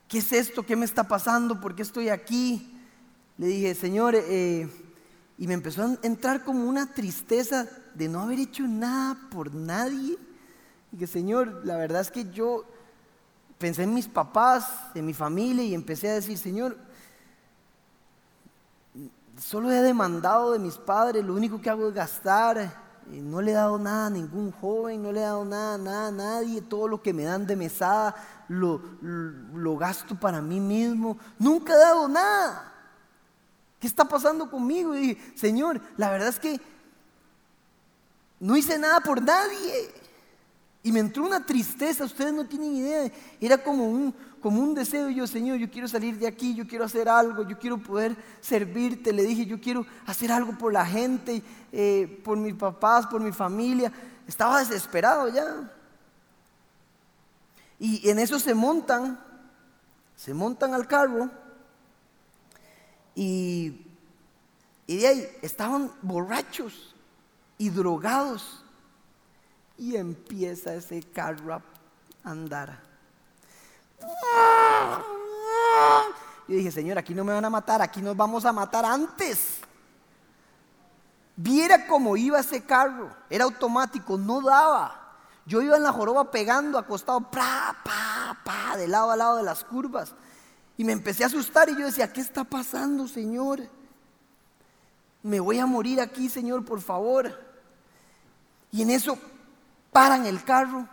¿qué 0.08 0.20
es 0.20 0.32
esto? 0.32 0.64
¿Qué 0.64 0.76
me 0.76 0.86
está 0.86 1.08
pasando? 1.08 1.60
¿Por 1.60 1.76
qué 1.76 1.82
estoy 1.82 2.10
aquí? 2.10 2.78
Le 3.38 3.48
dije, 3.48 3.74
Señor, 3.74 4.16
eh", 4.16 4.70
y 5.38 5.48
me 5.48 5.54
empezó 5.54 5.84
a 5.84 5.98
entrar 6.04 6.44
como 6.44 6.68
una 6.68 6.94
tristeza 6.94 7.68
de 7.96 8.08
no 8.08 8.22
haber 8.22 8.40
hecho 8.40 8.64
nada 8.68 9.18
por 9.32 9.54
nadie. 9.54 10.18
Y 10.92 10.98
que, 10.98 11.08
Señor, 11.08 11.62
la 11.66 11.78
verdad 11.78 12.02
es 12.02 12.12
que 12.12 12.30
yo 12.30 12.66
pensé 13.58 13.84
en 13.84 13.94
mis 13.94 14.08
papás, 14.08 14.70
en 14.94 15.06
mi 15.06 15.14
familia 15.14 15.64
y 15.64 15.74
empecé 15.74 16.10
a 16.10 16.14
decir, 16.14 16.38
Señor, 16.38 16.78
solo 19.40 19.72
he 19.72 19.82
demandado 19.82 20.52
de 20.52 20.60
mis 20.60 20.78
padres, 20.78 21.26
lo 21.26 21.34
único 21.34 21.62
que 21.62 21.70
hago 21.70 21.88
es 21.88 21.94
gastar 21.94 22.90
no 23.10 23.42
le 23.42 23.52
he 23.52 23.56
dado 23.56 23.80
nada 23.80 24.08
a 24.08 24.10
ningún 24.10 24.52
joven, 24.52 25.02
no 25.02 25.12
le 25.12 25.20
he 25.20 25.24
dado 25.24 25.44
nada, 25.44 25.78
nada 25.78 26.08
a 26.08 26.12
nadie. 26.12 26.62
Todo 26.62 26.88
lo 26.88 27.02
que 27.02 27.12
me 27.12 27.24
dan 27.24 27.48
de 27.48 27.56
mesada 27.56 28.16
lo, 28.48 28.82
lo, 29.02 29.78
gasto 29.78 30.16
para 30.16 30.42
mí 30.42 30.60
mismo. 30.60 31.18
Nunca 31.40 31.74
he 31.74 31.78
dado 31.78 32.08
nada. 32.08 32.72
¿Qué 33.80 33.88
está 33.88 34.06
pasando 34.06 34.50
conmigo? 34.50 34.96
Y 34.96 35.00
dije, 35.00 35.34
Señor, 35.36 35.82
la 35.98 36.12
verdad 36.12 36.30
es 36.30 36.40
que 36.40 36.62
no 38.40 38.56
hice 38.56 38.78
nada 38.78 39.00
por 39.00 39.22
nadie. 39.22 39.92
Y 40.84 40.92
me 40.92 41.00
entró 41.00 41.26
una 41.26 41.44
tristeza, 41.44 42.06
ustedes 42.06 42.34
no 42.34 42.46
tienen 42.46 42.76
idea. 42.76 43.12
Era 43.42 43.58
como 43.58 43.90
un, 43.90 44.14
como 44.42 44.62
un 44.62 44.74
deseo. 44.74 45.10
Yo, 45.10 45.28
Señor, 45.28 45.58
yo 45.58 45.70
quiero 45.70 45.88
salir 45.88 46.18
de 46.18 46.28
aquí, 46.28 46.56
yo 46.56 46.68
quiero 46.68 46.86
hacer 46.86 47.10
algo, 47.10 47.48
yo 47.48 47.58
quiero 47.58 47.78
poder 47.78 48.16
servirte. 48.42 49.14
Le 49.14 49.24
dije, 49.24 49.46
yo 49.46 49.60
quiero 49.60 49.86
hacer 50.06 50.32
algo 50.32 50.58
por 50.58 50.74
la 50.74 50.86
gente, 50.86 51.44
eh, 51.72 52.22
por 52.24 52.38
mis 52.38 52.56
papás, 52.56 53.08
por 53.08 53.22
mi 53.22 53.32
familia. 53.32 53.92
Estaba 54.28 54.60
desesperado 54.60 55.28
ya. 55.30 55.72
Y 57.80 58.10
en 58.10 58.20
eso 58.20 58.40
se 58.40 58.54
montan, 58.54 59.20
se 60.16 60.34
montan 60.34 60.74
al 60.74 60.88
carro. 60.88 61.30
Y, 63.16 63.86
y 64.86 64.98
de 64.98 65.08
ahí 65.08 65.28
estaban 65.42 65.92
borrachos 66.02 66.96
y 67.58 67.70
drogados. 67.70 68.64
Y 69.78 69.96
empieza 69.96 70.74
ese 70.74 71.02
carro 71.02 71.54
a 71.54 71.62
andar. 72.24 72.89
Yo 76.48 76.56
dije, 76.56 76.72
Señor, 76.72 76.98
aquí 76.98 77.14
no 77.14 77.24
me 77.24 77.34
van 77.34 77.46
a 77.46 77.50
matar, 77.50 77.82
aquí 77.82 78.02
nos 78.02 78.18
vamos 78.18 78.44
a 78.46 78.52
matar 78.52 78.84
antes. 78.84 79.60
Viera 81.36 81.86
cómo 81.88 82.18
iba 82.18 82.40
ese 82.40 82.64
carro, 82.66 83.16
era 83.30 83.46
automático, 83.46 84.18
no 84.18 84.42
daba. 84.42 85.16
Yo 85.46 85.62
iba 85.62 85.78
en 85.78 85.84
la 85.84 85.94
joroba 85.94 86.32
pegando, 86.32 86.78
acostado, 86.78 87.22
pa, 87.22 87.76
pa, 87.84 88.38
pa, 88.44 88.78
de 88.78 88.88
lado 88.88 89.12
a 89.12 89.16
lado 89.16 89.38
de 89.38 89.44
las 89.44 89.64
curvas. 89.64 90.14
Y 90.76 90.84
me 90.84 90.92
empecé 90.92 91.24
a 91.24 91.28
asustar 91.28 91.70
y 91.70 91.78
yo 91.78 91.86
decía, 91.86 92.12
¿qué 92.12 92.22
está 92.22 92.44
pasando, 92.44 93.08
Señor? 93.08 93.70
Me 95.22 95.40
voy 95.40 95.60
a 95.60 95.66
morir 95.66 96.02
aquí, 96.02 96.30
Señor, 96.30 96.66
por 96.66 96.82
favor. 96.82 97.32
Y 98.72 98.82
en 98.82 98.90
eso 98.90 99.18
paran 99.92 100.26
el 100.26 100.44
carro, 100.44 100.88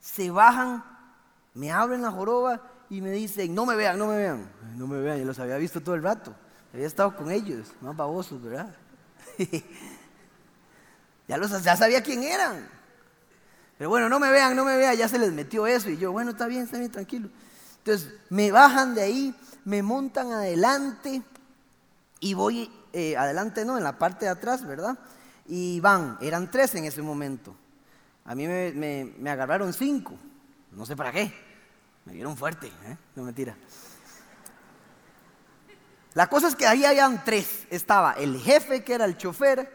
se 0.00 0.30
bajan 0.30 0.84
me 1.54 1.72
abren 1.72 2.02
la 2.02 2.10
joroba 2.10 2.60
y 2.90 3.00
me 3.00 3.10
dicen, 3.10 3.54
no 3.54 3.66
me 3.66 3.76
vean, 3.76 3.98
no 3.98 4.06
me 4.06 4.16
vean. 4.16 4.50
No 4.76 4.86
me 4.86 5.00
vean, 5.00 5.18
yo 5.18 5.24
los 5.24 5.38
había 5.38 5.56
visto 5.56 5.80
todo 5.80 5.94
el 5.94 6.02
rato. 6.02 6.34
Había 6.72 6.86
estado 6.86 7.14
con 7.16 7.30
ellos, 7.30 7.72
más 7.80 7.96
babosos, 7.96 8.42
¿verdad? 8.42 8.74
ya, 11.28 11.36
los, 11.36 11.62
ya 11.62 11.76
sabía 11.76 12.02
quién 12.02 12.22
eran. 12.22 12.68
Pero 13.76 13.90
bueno, 13.90 14.08
no 14.08 14.18
me 14.18 14.30
vean, 14.30 14.56
no 14.56 14.64
me 14.64 14.76
vean, 14.76 14.96
ya 14.96 15.08
se 15.08 15.18
les 15.18 15.32
metió 15.32 15.66
eso. 15.66 15.90
Y 15.90 15.98
yo, 15.98 16.12
bueno, 16.12 16.32
está 16.32 16.46
bien, 16.46 16.62
está 16.62 16.78
bien, 16.78 16.90
tranquilo. 16.90 17.28
Entonces 17.78 18.12
me 18.28 18.50
bajan 18.50 18.94
de 18.94 19.02
ahí, 19.02 19.34
me 19.64 19.82
montan 19.82 20.32
adelante 20.32 21.22
y 22.20 22.34
voy, 22.34 22.70
eh, 22.92 23.16
adelante 23.16 23.64
no, 23.64 23.78
en 23.78 23.84
la 23.84 23.98
parte 23.98 24.24
de 24.24 24.30
atrás, 24.30 24.66
¿verdad? 24.66 24.98
Y 25.46 25.80
van, 25.80 26.18
eran 26.20 26.50
tres 26.50 26.74
en 26.74 26.84
ese 26.84 27.02
momento. 27.02 27.54
A 28.24 28.34
mí 28.34 28.46
me, 28.46 29.12
me 29.18 29.30
agarraron 29.30 29.72
cinco, 29.72 30.16
no 30.72 30.86
sé 30.86 30.96
para 30.96 31.12
qué. 31.12 31.32
Me 32.04 32.12
dieron 32.14 32.36
fuerte, 32.36 32.68
¿eh? 32.68 32.96
no 33.16 33.24
mentira. 33.24 33.56
La 36.14 36.26
cosa 36.26 36.48
es 36.48 36.56
que 36.56 36.66
ahí 36.66 36.84
habían 36.84 37.22
tres. 37.24 37.66
Estaba 37.70 38.12
el 38.12 38.40
jefe, 38.40 38.82
que 38.82 38.94
era 38.94 39.04
el 39.04 39.16
chofer, 39.16 39.70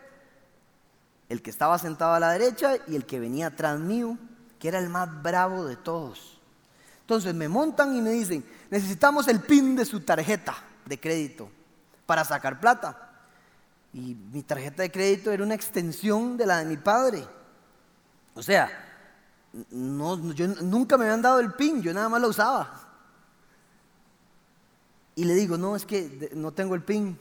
el 1.29 1.41
que 1.41 1.49
estaba 1.49 1.77
sentado 1.77 2.13
a 2.13 2.19
la 2.19 2.31
derecha 2.31 2.73
y 2.87 2.95
el 2.95 3.05
que 3.05 3.19
venía 3.19 3.47
atrás 3.47 3.79
mío, 3.79 4.17
que 4.59 4.67
era 4.67 4.79
el 4.79 4.89
más 4.89 5.21
bravo 5.21 5.65
de 5.65 5.75
todos. 5.75 6.41
Entonces 7.01 7.33
me 7.35 7.47
montan 7.47 7.95
y 7.95 8.01
me 8.01 8.11
dicen, 8.11 8.45
necesitamos 8.69 9.27
el 9.27 9.41
PIN 9.41 9.75
de 9.75 9.85
su 9.85 10.01
tarjeta 10.01 10.55
de 10.85 10.99
crédito 10.99 11.49
para 12.05 12.23
sacar 12.23 12.59
plata. 12.59 13.11
Y 13.93 14.15
mi 14.15 14.41
tarjeta 14.41 14.81
de 14.81 14.91
crédito 14.91 15.31
era 15.31 15.43
una 15.43 15.53
extensión 15.53 16.35
de 16.35 16.45
la 16.45 16.57
de 16.57 16.65
mi 16.65 16.77
padre. 16.77 17.23
O 18.33 18.41
sea, 18.41 18.92
no, 19.71 20.33
yo, 20.33 20.47
nunca 20.47 20.97
me 20.97 21.05
habían 21.05 21.21
dado 21.21 21.39
el 21.39 21.53
pin, 21.53 21.81
yo 21.81 21.93
nada 21.93 22.09
más 22.09 22.21
lo 22.21 22.29
usaba. 22.29 22.81
Y 25.15 25.25
le 25.25 25.35
digo, 25.35 25.57
no, 25.57 25.75
es 25.75 25.85
que 25.85 26.31
no 26.33 26.51
tengo 26.51 26.73
el 26.73 26.81
pin. 26.81 27.17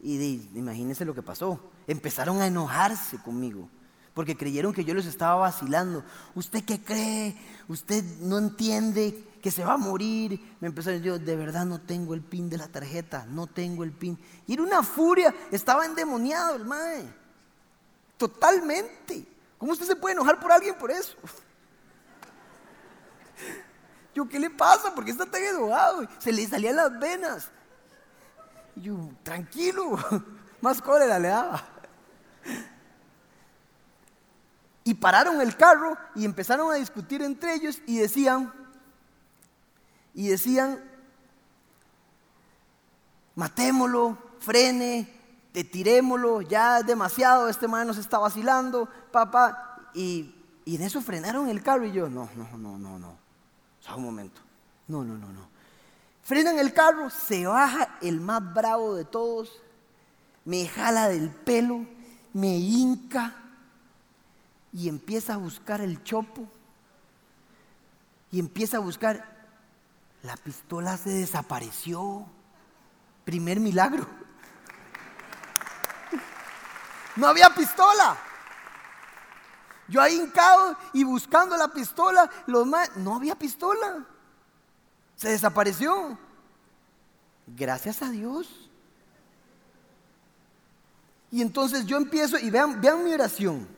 Y 0.00 0.50
imagínense 0.54 1.06
lo 1.06 1.14
que 1.14 1.22
pasó. 1.22 1.58
Empezaron 1.86 2.42
a 2.42 2.46
enojarse 2.46 3.18
conmigo, 3.18 3.68
porque 4.12 4.36
creyeron 4.36 4.74
que 4.74 4.84
yo 4.84 4.92
les 4.92 5.06
estaba 5.06 5.36
vacilando. 5.36 6.04
¿Usted 6.34 6.64
qué 6.64 6.82
cree? 6.82 7.34
¿Usted 7.68 8.04
no 8.20 8.36
entiende 8.36 9.24
que 9.42 9.50
se 9.50 9.64
va 9.64 9.74
a 9.74 9.78
morir? 9.78 10.56
Me 10.60 10.68
empezaron 10.68 11.02
yo, 11.02 11.18
de 11.18 11.36
verdad 11.36 11.64
no 11.64 11.80
tengo 11.80 12.12
el 12.12 12.20
pin 12.20 12.50
de 12.50 12.58
la 12.58 12.68
tarjeta, 12.68 13.24
no 13.30 13.46
tengo 13.46 13.84
el 13.84 13.92
pin. 13.92 14.18
Y 14.46 14.52
era 14.52 14.62
una 14.62 14.82
furia, 14.82 15.34
estaba 15.50 15.86
endemoniado 15.86 16.56
el 16.56 16.66
mae. 16.66 17.04
Totalmente. 18.18 19.26
¿Cómo 19.56 19.72
usted 19.72 19.86
se 19.86 19.96
puede 19.96 20.12
enojar 20.12 20.38
por 20.38 20.52
alguien 20.52 20.76
por 20.76 20.90
eso? 20.90 21.16
Yo, 24.14 24.28
¿qué 24.28 24.38
le 24.38 24.48
pasa? 24.48 24.94
¿Por 24.94 25.04
qué 25.04 25.10
está 25.10 25.26
tan 25.26 25.42
enojado? 25.42 26.06
Se 26.18 26.32
le 26.32 26.46
salían 26.46 26.76
las 26.76 26.98
venas. 26.98 27.50
Yo, 28.76 29.10
tranquilo, 29.22 29.98
más 30.60 30.80
cólera 30.80 31.18
le 31.18 31.28
daba. 31.28 31.64
Y 34.84 34.94
pararon 34.94 35.40
el 35.40 35.56
carro 35.56 35.96
y 36.14 36.24
empezaron 36.24 36.70
a 36.70 36.76
discutir 36.76 37.22
entre 37.22 37.54
ellos 37.54 37.80
y 37.86 37.98
decían, 37.98 38.52
y 40.12 40.28
decían, 40.28 40.78
matémoslo, 43.34 44.18
frene, 44.38 45.12
tirémoslo, 45.52 46.42
ya 46.42 46.78
es 46.80 46.86
demasiado, 46.86 47.48
este 47.48 47.66
man 47.66 47.86
nos 47.86 47.98
está 47.98 48.18
vacilando, 48.18 48.88
papá. 49.10 49.90
Y, 49.94 50.34
y 50.64 50.76
en 50.76 50.82
eso 50.82 51.00
frenaron 51.00 51.48
el 51.48 51.62
carro 51.62 51.86
y 51.86 51.92
yo, 51.92 52.08
no, 52.08 52.28
no, 52.36 52.58
no, 52.58 52.78
no, 52.78 52.98
no. 52.98 53.23
O 53.90 53.96
un 53.96 54.04
momento. 54.04 54.40
No, 54.88 55.04
no, 55.04 55.16
no, 55.16 55.28
no. 55.28 55.48
Frenan 56.22 56.58
el 56.58 56.72
carro, 56.72 57.10
se 57.10 57.46
baja 57.46 57.98
el 58.00 58.20
más 58.20 58.54
bravo 58.54 58.94
de 58.94 59.04
todos, 59.04 59.60
me 60.44 60.66
jala 60.66 61.08
del 61.08 61.30
pelo, 61.30 61.86
me 62.32 62.56
hinca 62.56 63.34
y 64.72 64.88
empieza 64.88 65.34
a 65.34 65.36
buscar 65.36 65.80
el 65.82 66.02
chopo 66.02 66.48
y 68.30 68.40
empieza 68.40 68.78
a 68.78 68.80
buscar. 68.80 69.32
La 70.22 70.36
pistola 70.36 70.96
se 70.96 71.10
desapareció. 71.10 72.26
Primer 73.24 73.60
milagro. 73.60 74.06
No 77.16 77.28
había 77.28 77.48
pistola. 77.54 78.18
Yo 79.88 80.00
ahí 80.00 80.16
hincado 80.16 80.76
y 80.92 81.04
buscando 81.04 81.56
la 81.56 81.68
pistola, 81.68 82.30
los 82.46 82.66
más, 82.66 82.96
no 82.96 83.16
había 83.16 83.36
pistola. 83.36 84.06
Se 85.16 85.28
desapareció. 85.28 86.18
Gracias 87.46 88.02
a 88.02 88.10
Dios. 88.10 88.70
Y 91.30 91.42
entonces 91.42 91.84
yo 91.84 91.96
empiezo 91.96 92.38
y 92.38 92.50
vean, 92.50 92.80
vean 92.80 93.04
mi 93.04 93.12
oración. 93.12 93.68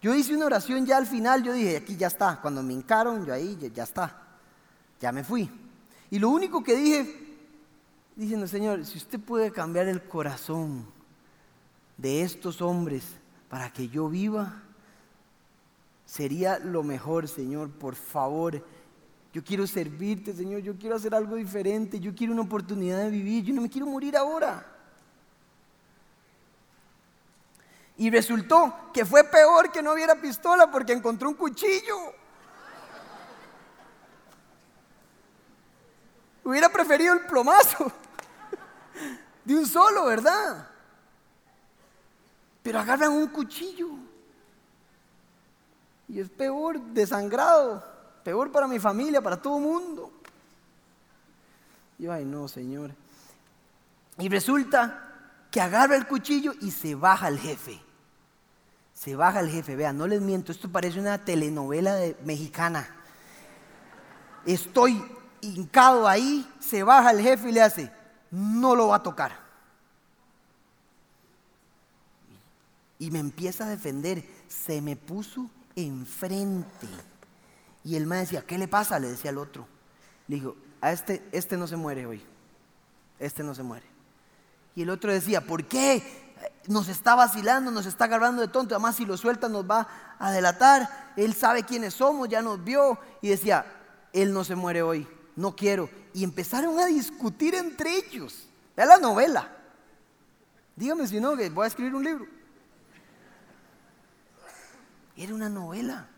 Yo 0.00 0.14
hice 0.14 0.34
una 0.34 0.46
oración 0.46 0.86
ya 0.86 0.96
al 0.96 1.06
final, 1.06 1.42
yo 1.42 1.52
dije, 1.52 1.76
aquí 1.76 1.96
ya 1.96 2.06
está. 2.06 2.40
Cuando 2.40 2.62
me 2.62 2.72
hincaron, 2.72 3.26
yo 3.26 3.34
ahí 3.34 3.56
ya, 3.60 3.68
ya 3.68 3.82
está. 3.82 4.22
Ya 5.00 5.12
me 5.12 5.24
fui. 5.24 5.50
Y 6.10 6.18
lo 6.18 6.30
único 6.30 6.62
que 6.62 6.76
dije, 6.76 7.38
diciendo, 8.14 8.46
Señor, 8.46 8.86
si 8.86 8.98
usted 8.98 9.20
puede 9.20 9.50
cambiar 9.50 9.88
el 9.88 10.02
corazón 10.02 10.86
de 11.96 12.22
estos 12.22 12.62
hombres 12.62 13.04
para 13.48 13.72
que 13.72 13.88
yo 13.88 14.08
viva, 14.08 14.62
sería 16.16 16.58
lo 16.58 16.82
mejor, 16.82 17.28
Señor, 17.28 17.70
por 17.70 17.94
favor. 17.94 18.64
Yo 19.32 19.44
quiero 19.44 19.66
servirte, 19.66 20.32
Señor, 20.32 20.60
yo 20.62 20.78
quiero 20.78 20.96
hacer 20.96 21.14
algo 21.14 21.36
diferente, 21.36 22.00
yo 22.00 22.14
quiero 22.14 22.32
una 22.32 22.42
oportunidad 22.42 22.98
de 23.00 23.10
vivir, 23.10 23.44
yo 23.44 23.54
no 23.54 23.60
me 23.60 23.68
quiero 23.68 23.86
morir 23.86 24.16
ahora. 24.16 24.66
Y 27.98 28.10
resultó 28.10 28.90
que 28.94 29.04
fue 29.04 29.24
peor 29.24 29.70
que 29.70 29.82
no 29.82 29.92
hubiera 29.92 30.14
pistola 30.14 30.70
porque 30.70 30.92
encontró 30.94 31.28
un 31.28 31.34
cuchillo. 31.34 32.14
Hubiera 36.44 36.70
preferido 36.70 37.12
el 37.12 37.26
plomazo 37.26 37.92
de 39.44 39.54
un 39.54 39.66
solo, 39.66 40.06
¿verdad? 40.06 40.70
Pero 42.62 42.78
agarran 42.78 43.12
un 43.12 43.26
cuchillo. 43.28 44.05
Y 46.08 46.20
es 46.20 46.28
peor, 46.28 46.80
desangrado, 46.80 47.84
peor 48.22 48.52
para 48.52 48.66
mi 48.66 48.78
familia, 48.78 49.20
para 49.20 49.40
todo 49.40 49.56
el 49.58 49.64
mundo. 49.64 50.12
Y 51.98 52.04
yo, 52.04 52.12
ay 52.12 52.24
no, 52.24 52.48
Señor. 52.48 52.92
Y 54.18 54.28
resulta 54.28 55.12
que 55.50 55.60
agarra 55.60 55.96
el 55.96 56.06
cuchillo 56.06 56.52
y 56.60 56.70
se 56.70 56.94
baja 56.94 57.28
el 57.28 57.38
jefe. 57.38 57.80
Se 58.94 59.16
baja 59.16 59.40
el 59.40 59.50
jefe. 59.50 59.76
Vean, 59.76 59.98
no 59.98 60.06
les 60.06 60.20
miento, 60.20 60.52
esto 60.52 60.70
parece 60.70 61.00
una 61.00 61.24
telenovela 61.24 61.98
mexicana. 62.24 62.88
Estoy 64.44 65.04
hincado 65.40 66.06
ahí, 66.06 66.48
se 66.60 66.82
baja 66.82 67.10
el 67.10 67.20
jefe 67.20 67.48
y 67.48 67.52
le 67.52 67.62
hace, 67.62 67.92
no 68.30 68.74
lo 68.74 68.88
va 68.88 68.96
a 68.96 69.02
tocar. 69.02 69.46
y 72.98 73.10
me 73.10 73.18
empieza 73.18 73.66
a 73.66 73.70
defender. 73.70 74.24
Se 74.48 74.80
me 74.80 74.96
puso 74.96 75.50
enfrente. 75.76 76.88
Y 77.84 77.94
el 77.94 78.06
maestro 78.06 78.38
decía, 78.38 78.48
¿qué 78.48 78.58
le 78.58 78.66
pasa? 78.66 78.98
Le 78.98 79.08
decía 79.08 79.30
al 79.30 79.38
otro. 79.38 79.68
Le 80.26 80.36
dijo, 80.36 80.56
a 80.80 80.90
este, 80.90 81.22
este 81.30 81.56
no 81.56 81.68
se 81.68 81.76
muere 81.76 82.06
hoy. 82.06 82.22
Este 83.20 83.44
no 83.44 83.54
se 83.54 83.62
muere. 83.62 83.86
Y 84.74 84.82
el 84.82 84.90
otro 84.90 85.12
decía, 85.12 85.40
¿por 85.40 85.64
qué? 85.64 86.02
Nos 86.66 86.88
está 86.88 87.14
vacilando, 87.14 87.70
nos 87.70 87.86
está 87.86 88.06
agarrando 88.06 88.42
de 88.42 88.48
tonto. 88.48 88.74
Además, 88.74 88.96
si 88.96 89.04
lo 89.04 89.16
suelta, 89.16 89.48
nos 89.48 89.70
va 89.70 89.86
a 90.18 90.32
delatar. 90.32 91.12
Él 91.16 91.32
sabe 91.34 91.62
quiénes 91.62 91.94
somos, 91.94 92.28
ya 92.28 92.42
nos 92.42 92.62
vio. 92.62 92.98
Y 93.22 93.28
decía, 93.28 93.64
él 94.12 94.32
no 94.32 94.42
se 94.42 94.56
muere 94.56 94.82
hoy. 94.82 95.06
No 95.36 95.54
quiero. 95.54 95.88
Y 96.12 96.24
empezaron 96.24 96.78
a 96.78 96.86
discutir 96.86 97.54
entre 97.54 97.96
ellos. 97.96 98.48
Vea 98.76 98.86
la 98.86 98.98
novela. 98.98 99.48
Dígame 100.74 101.06
si 101.06 101.20
no, 101.20 101.36
que 101.36 101.48
voy 101.50 101.64
a 101.64 101.68
escribir 101.68 101.94
un 101.94 102.04
libro. 102.04 102.35
Era 105.16 105.34
una 105.34 105.48
novela. 105.48 106.08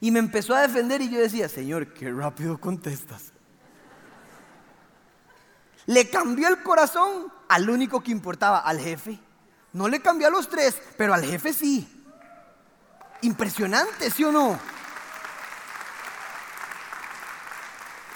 Y 0.00 0.10
me 0.10 0.20
empezó 0.20 0.54
a 0.54 0.62
defender 0.62 1.00
y 1.00 1.10
yo 1.10 1.18
decía, 1.20 1.48
Señor, 1.48 1.92
qué 1.92 2.10
rápido 2.10 2.58
contestas. 2.58 3.32
Le 5.86 6.08
cambió 6.08 6.48
el 6.48 6.62
corazón 6.62 7.32
al 7.48 7.68
único 7.68 8.02
que 8.02 8.12
importaba, 8.12 8.60
al 8.60 8.78
jefe. 8.78 9.18
No 9.72 9.88
le 9.88 10.00
cambió 10.00 10.28
a 10.28 10.30
los 10.30 10.48
tres, 10.48 10.80
pero 10.96 11.14
al 11.14 11.24
jefe 11.24 11.52
sí. 11.52 12.06
Impresionante, 13.22 14.10
¿sí 14.10 14.22
o 14.24 14.30
no? 14.30 14.58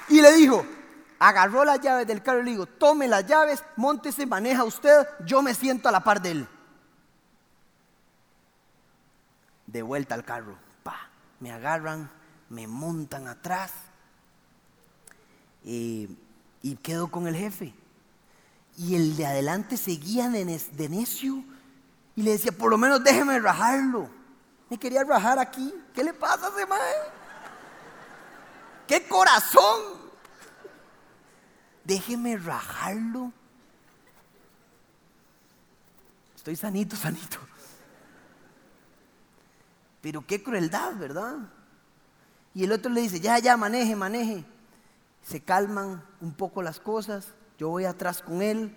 Y 0.08 0.20
le 0.20 0.32
dijo, 0.32 0.64
agarró 1.18 1.64
las 1.64 1.80
llaves 1.80 2.06
del 2.06 2.22
carro 2.22 2.40
y 2.40 2.44
le 2.44 2.50
dijo, 2.52 2.66
tome 2.66 3.08
las 3.08 3.26
llaves, 3.26 3.64
montese, 3.76 4.26
maneja 4.26 4.64
usted, 4.64 5.06
yo 5.24 5.40
me 5.40 5.54
siento 5.54 5.88
a 5.88 5.92
la 5.92 6.04
par 6.04 6.20
de 6.20 6.32
él. 6.32 6.48
De 9.72 9.82
vuelta 9.82 10.14
al 10.14 10.24
carro. 10.24 10.56
Pa, 10.82 11.08
me 11.40 11.50
agarran, 11.50 12.11
me 12.48 12.66
montan 12.66 13.26
atrás 13.26 13.72
y, 15.64 16.16
quedo 16.82 17.11
con 17.11 17.26
el 17.26 17.35
jefe. 17.35 17.74
Y 18.76 18.94
el 18.94 19.16
de 19.16 19.26
adelante 19.26 19.76
seguía 19.76 20.28
de, 20.28 20.44
necio 20.44 21.44
y 22.16 22.22
le 22.22 22.32
decía, 22.32 22.52
por 22.52 22.70
lo 22.70 22.78
menos 22.78 23.02
déjeme 23.02 23.38
rajarlo. 23.38 24.08
Me 24.70 24.78
quería 24.78 25.04
rajar 25.04 25.38
aquí. 25.38 25.72
¿Qué 25.94 26.02
le 26.02 26.14
pasa 26.14 26.46
a 26.46 26.48
ese 26.48 26.66
¡Qué 28.87 29.06
corazón! 29.06 30.00
Déjeme 31.85 32.37
rajarlo. 32.37 33.32
Estoy 36.37 36.56
sanito, 36.56 36.96
sanito. 36.96 37.38
Pero 40.02 40.26
qué 40.26 40.42
crueldad, 40.42 40.96
¿verdad? 40.96 41.36
Y 42.54 42.64
el 42.64 42.72
otro 42.72 42.92
le 42.92 43.00
dice, 43.00 43.20
ya, 43.20 43.38
ya, 43.38 43.56
maneje, 43.56 43.96
maneje. 43.96 44.44
Se 45.22 45.40
calman 45.40 46.04
un 46.20 46.34
poco 46.34 46.62
las 46.62 46.80
cosas, 46.80 47.28
yo 47.56 47.68
voy 47.68 47.84
atrás 47.84 48.20
con 48.20 48.42
él 48.42 48.76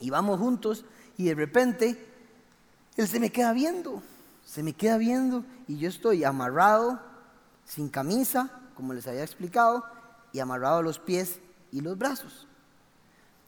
y 0.00 0.08
vamos 0.08 0.40
juntos 0.40 0.84
y 1.18 1.24
de 1.24 1.34
repente 1.34 2.06
él 2.96 3.06
se 3.06 3.20
me 3.20 3.30
queda 3.30 3.52
viendo, 3.52 4.02
se 4.44 4.62
me 4.62 4.72
queda 4.72 4.96
viendo 4.96 5.44
y 5.68 5.76
yo 5.76 5.90
estoy 5.90 6.24
amarrado, 6.24 7.00
sin 7.66 7.90
camisa, 7.90 8.50
como 8.74 8.94
les 8.94 9.06
había 9.06 9.22
explicado, 9.22 9.84
y 10.32 10.40
amarrado 10.40 10.82
los 10.82 10.98
pies 10.98 11.40
y 11.70 11.82
los 11.82 11.98
brazos. 11.98 12.48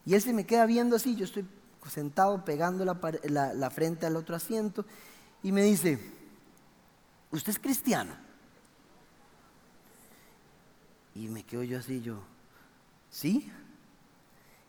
Y 0.05 0.13
él 0.13 0.21
se 0.21 0.33
me 0.33 0.45
queda 0.45 0.67
viendo 0.67 0.95
así, 0.95 1.15
yo 1.15 1.25
estoy 1.25 1.47
sentado 1.89 2.45
pegando 2.45 2.85
la 2.85 3.69
frente 3.71 4.05
al 4.05 4.15
otro 4.15 4.35
asiento 4.35 4.85
y 5.41 5.51
me 5.51 5.63
dice, 5.63 5.99
¿usted 7.35 7.51
es 7.51 7.59
cristiano? 7.59 8.13
Y 11.13 11.27
me 11.27 11.43
quedo 11.43 11.63
yo 11.63 11.79
así, 11.79 12.01
yo, 12.01 12.19
¿sí? 13.09 13.49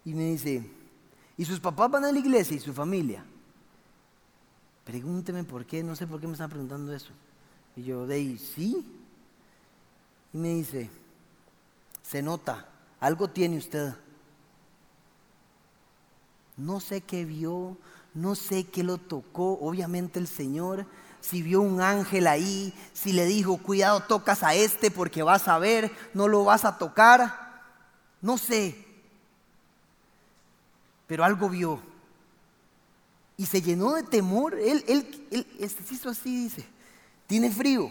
Y 0.05 0.15
me 0.15 0.25
dice, 0.25 0.71
¿y 1.37 1.45
sus 1.45 1.59
papás 1.59 1.91
van 1.91 2.05
a 2.05 2.13
la 2.13 2.19
iglesia 2.19 2.57
y 2.57 2.61
su 2.61 2.73
familia? 2.73 3.25
Pregúnteme 4.85 5.43
por 5.43 5.67
qué, 5.67 5.83
no 5.83 5.97
sé 5.97 6.07
por 6.07 6.21
qué 6.21 6.29
me 6.29 6.35
están 6.35 6.51
preguntando 6.51 6.95
eso. 6.95 7.11
Y 7.75 7.83
yo, 7.83 8.07
de 8.07 8.39
sí. 8.39 8.87
Y 10.33 10.39
me 10.39 10.51
dice, 10.51 10.89
se 12.03 12.23
nota, 12.23 12.69
algo 13.01 13.29
tiene 13.29 13.59
usted. 13.59 13.95
No 16.57 16.79
sé 16.79 17.01
qué 17.01 17.25
vio, 17.25 17.77
no 18.15 18.37
sé 18.37 18.65
qué 18.65 18.85
lo 18.85 18.99
tocó, 18.99 19.59
obviamente 19.61 20.21
el 20.21 20.29
Señor 20.29 20.87
si 21.29 21.43
vio 21.43 21.61
un 21.61 21.81
ángel 21.81 22.29
ahí, 22.29 22.73
si 22.93 23.13
le 23.13 23.27
dijo, 23.27 23.57
cuidado, 23.59 24.01
tocas 24.01 24.45
a 24.45 24.55
este 24.55 24.93
porque 24.93 25.25
vas 25.25 25.49
a 25.49 25.59
ver, 25.59 25.91
no 26.15 26.29
lo 26.29 26.45
vas 26.45 26.65
a 26.65 26.79
tocar. 26.79 27.65
No 28.23 28.39
sé. 28.39 28.77
Pero 31.09 31.25
algo 31.25 31.49
vio. 31.49 31.81
Y 33.37 33.47
se 33.47 33.61
llenó 33.61 33.95
de 33.95 34.05
temor. 34.05 34.55
Él, 34.55 34.85
él, 34.87 35.27
él 35.33 35.47
este 35.59 35.83
hizo 35.93 36.11
así, 36.11 36.45
dice, 36.45 36.65
tiene 37.27 37.51
frío. 37.51 37.91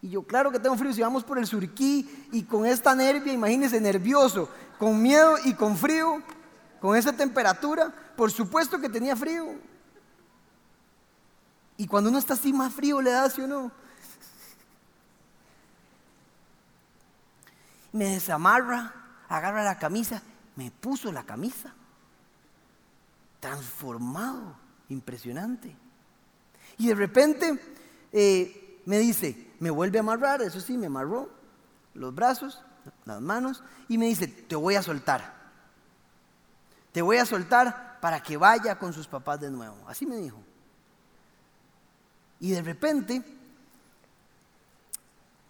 Y 0.00 0.10
yo, 0.10 0.22
claro 0.22 0.50
que 0.50 0.58
tengo 0.58 0.76
frío, 0.76 0.94
si 0.94 1.02
vamos 1.02 1.24
por 1.24 1.38
el 1.38 1.46
surquí 1.46 2.08
y 2.32 2.42
con 2.44 2.64
esta 2.64 2.94
nervia, 2.94 3.34
imagínense, 3.34 3.78
nervioso, 3.80 4.48
con 4.78 5.02
miedo 5.02 5.36
y 5.44 5.52
con 5.52 5.76
frío, 5.76 6.22
con 6.80 6.96
esa 6.96 7.12
temperatura, 7.12 7.92
por 8.16 8.32
supuesto 8.32 8.80
que 8.80 8.88
tenía 8.88 9.14
frío. 9.14 9.75
Y 11.76 11.86
cuando 11.86 12.10
uno 12.10 12.18
está 12.18 12.34
así 12.34 12.52
más 12.52 12.72
frío 12.72 13.00
le 13.02 13.10
da, 13.10 13.28
¿sí 13.28 13.42
o 13.42 13.46
no? 13.46 13.70
Me 17.92 18.06
desamarra, 18.06 18.94
agarra 19.28 19.62
la 19.62 19.78
camisa, 19.78 20.22
me 20.54 20.70
puso 20.70 21.12
la 21.12 21.24
camisa. 21.24 21.74
Transformado, 23.40 24.56
impresionante. 24.88 25.76
Y 26.78 26.88
de 26.88 26.94
repente 26.94 27.60
eh, 28.12 28.80
me 28.86 28.98
dice, 28.98 29.52
me 29.60 29.70
vuelve 29.70 29.98
a 29.98 30.00
amarrar, 30.00 30.42
eso 30.42 30.60
sí, 30.60 30.76
me 30.76 30.86
amarró 30.86 31.30
los 31.94 32.14
brazos, 32.14 32.62
las 33.04 33.20
manos, 33.20 33.62
y 33.88 33.98
me 33.98 34.06
dice, 34.06 34.26
te 34.26 34.56
voy 34.56 34.76
a 34.76 34.82
soltar. 34.82 35.34
Te 36.92 37.02
voy 37.02 37.18
a 37.18 37.26
soltar 37.26 37.98
para 38.00 38.22
que 38.22 38.36
vaya 38.36 38.78
con 38.78 38.92
sus 38.92 39.06
papás 39.06 39.40
de 39.40 39.50
nuevo. 39.50 39.76
Así 39.86 40.06
me 40.06 40.16
dijo. 40.16 40.45
Y 42.40 42.50
de 42.50 42.62
repente 42.62 43.22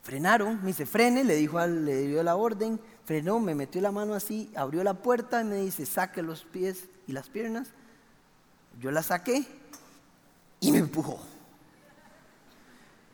frenaron, 0.02 0.60
me 0.60 0.68
dice, 0.68 0.86
frene, 0.86 1.24
le 1.24 1.34
dijo 1.34 1.58
al, 1.58 1.84
le 1.84 2.06
dio 2.06 2.22
la 2.22 2.36
orden, 2.36 2.80
frenó, 3.04 3.40
me 3.40 3.54
metió 3.54 3.80
la 3.80 3.90
mano 3.90 4.14
así, 4.14 4.50
abrió 4.54 4.84
la 4.84 4.94
puerta 4.94 5.40
y 5.40 5.44
me 5.44 5.56
dice, 5.56 5.84
saque 5.84 6.22
los 6.22 6.44
pies 6.44 6.88
y 7.06 7.12
las 7.12 7.28
piernas. 7.28 7.68
Yo 8.80 8.90
la 8.90 9.02
saqué 9.02 9.46
y 10.60 10.70
me 10.70 10.78
empujó. 10.78 11.18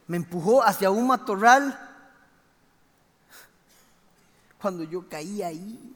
Me 0.07 0.17
empujó 0.19 0.63
hacia 0.63 0.91
un 0.91 1.07
matorral. 1.07 1.79
Cuando 4.61 4.85
yo 4.85 5.09
caí 5.09 5.43
ahí, 5.43 5.95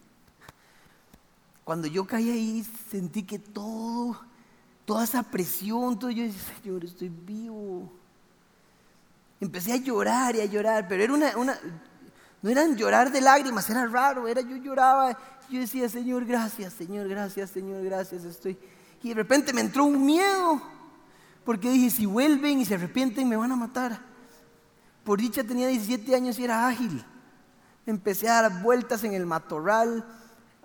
cuando 1.65 1.89
yo 1.89 2.07
caí 2.07 2.31
ahí, 2.31 2.67
sentí 2.91 3.25
que 3.25 3.39
todo 3.39 4.19
toda 4.87 5.05
esa 5.05 5.23
presión, 5.25 5.99
todo 5.99 6.11
yo 6.11 6.23
decía, 6.23 6.41
Señor, 6.63 6.85
estoy 6.85 7.11
vivo. 7.11 7.93
Empecé 9.41 9.73
a 9.73 9.77
llorar 9.77 10.37
y 10.37 10.41
a 10.41 10.47
llorar, 10.47 10.87
pero 10.89 11.03
era 11.03 11.13
una, 11.13 11.37
una, 11.37 11.59
no 12.41 12.49
eran 12.49 12.77
llorar 12.77 13.11
de 13.11 13.21
lágrimas, 13.21 13.69
era 13.69 13.85
raro, 13.87 14.29
era 14.29 14.41
yo 14.41 14.57
lloraba, 14.57 15.19
yo 15.51 15.61
decía, 15.61 15.89
Señor, 15.89 16.25
gracias, 16.25 16.73
Señor, 16.73 17.09
gracias, 17.09 17.51
Señor, 17.51 17.83
gracias, 17.85 18.25
estoy. 18.25 18.57
Y 19.03 19.09
de 19.09 19.15
repente 19.15 19.53
me 19.53 19.61
entró 19.61 19.85
un 19.85 20.07
miedo, 20.07 20.63
porque 21.45 21.69
dije, 21.69 21.91
si 21.91 22.07
vuelven 22.07 22.61
y 22.61 22.65
se 22.65 22.77
arrepienten, 22.77 23.29
me 23.29 23.37
van 23.37 23.53
a 23.53 23.57
matar. 23.57 24.01
Por 25.05 25.21
dicha 25.21 25.45
tenía 25.45 25.67
17 25.67 26.15
años 26.15 26.39
y 26.39 26.45
era 26.45 26.67
ágil. 26.67 27.05
Empecé 27.85 28.29
a 28.29 28.43
dar 28.43 28.63
vueltas 28.63 29.05
en 29.05 29.15
el 29.15 29.27
matorral, 29.27 30.05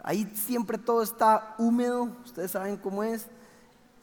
ahí 0.04 0.32
siempre 0.36 0.78
todo 0.78 1.02
está 1.02 1.56
húmedo, 1.58 2.16
ustedes 2.24 2.52
saben 2.52 2.78
cómo 2.78 3.04
es. 3.04 3.28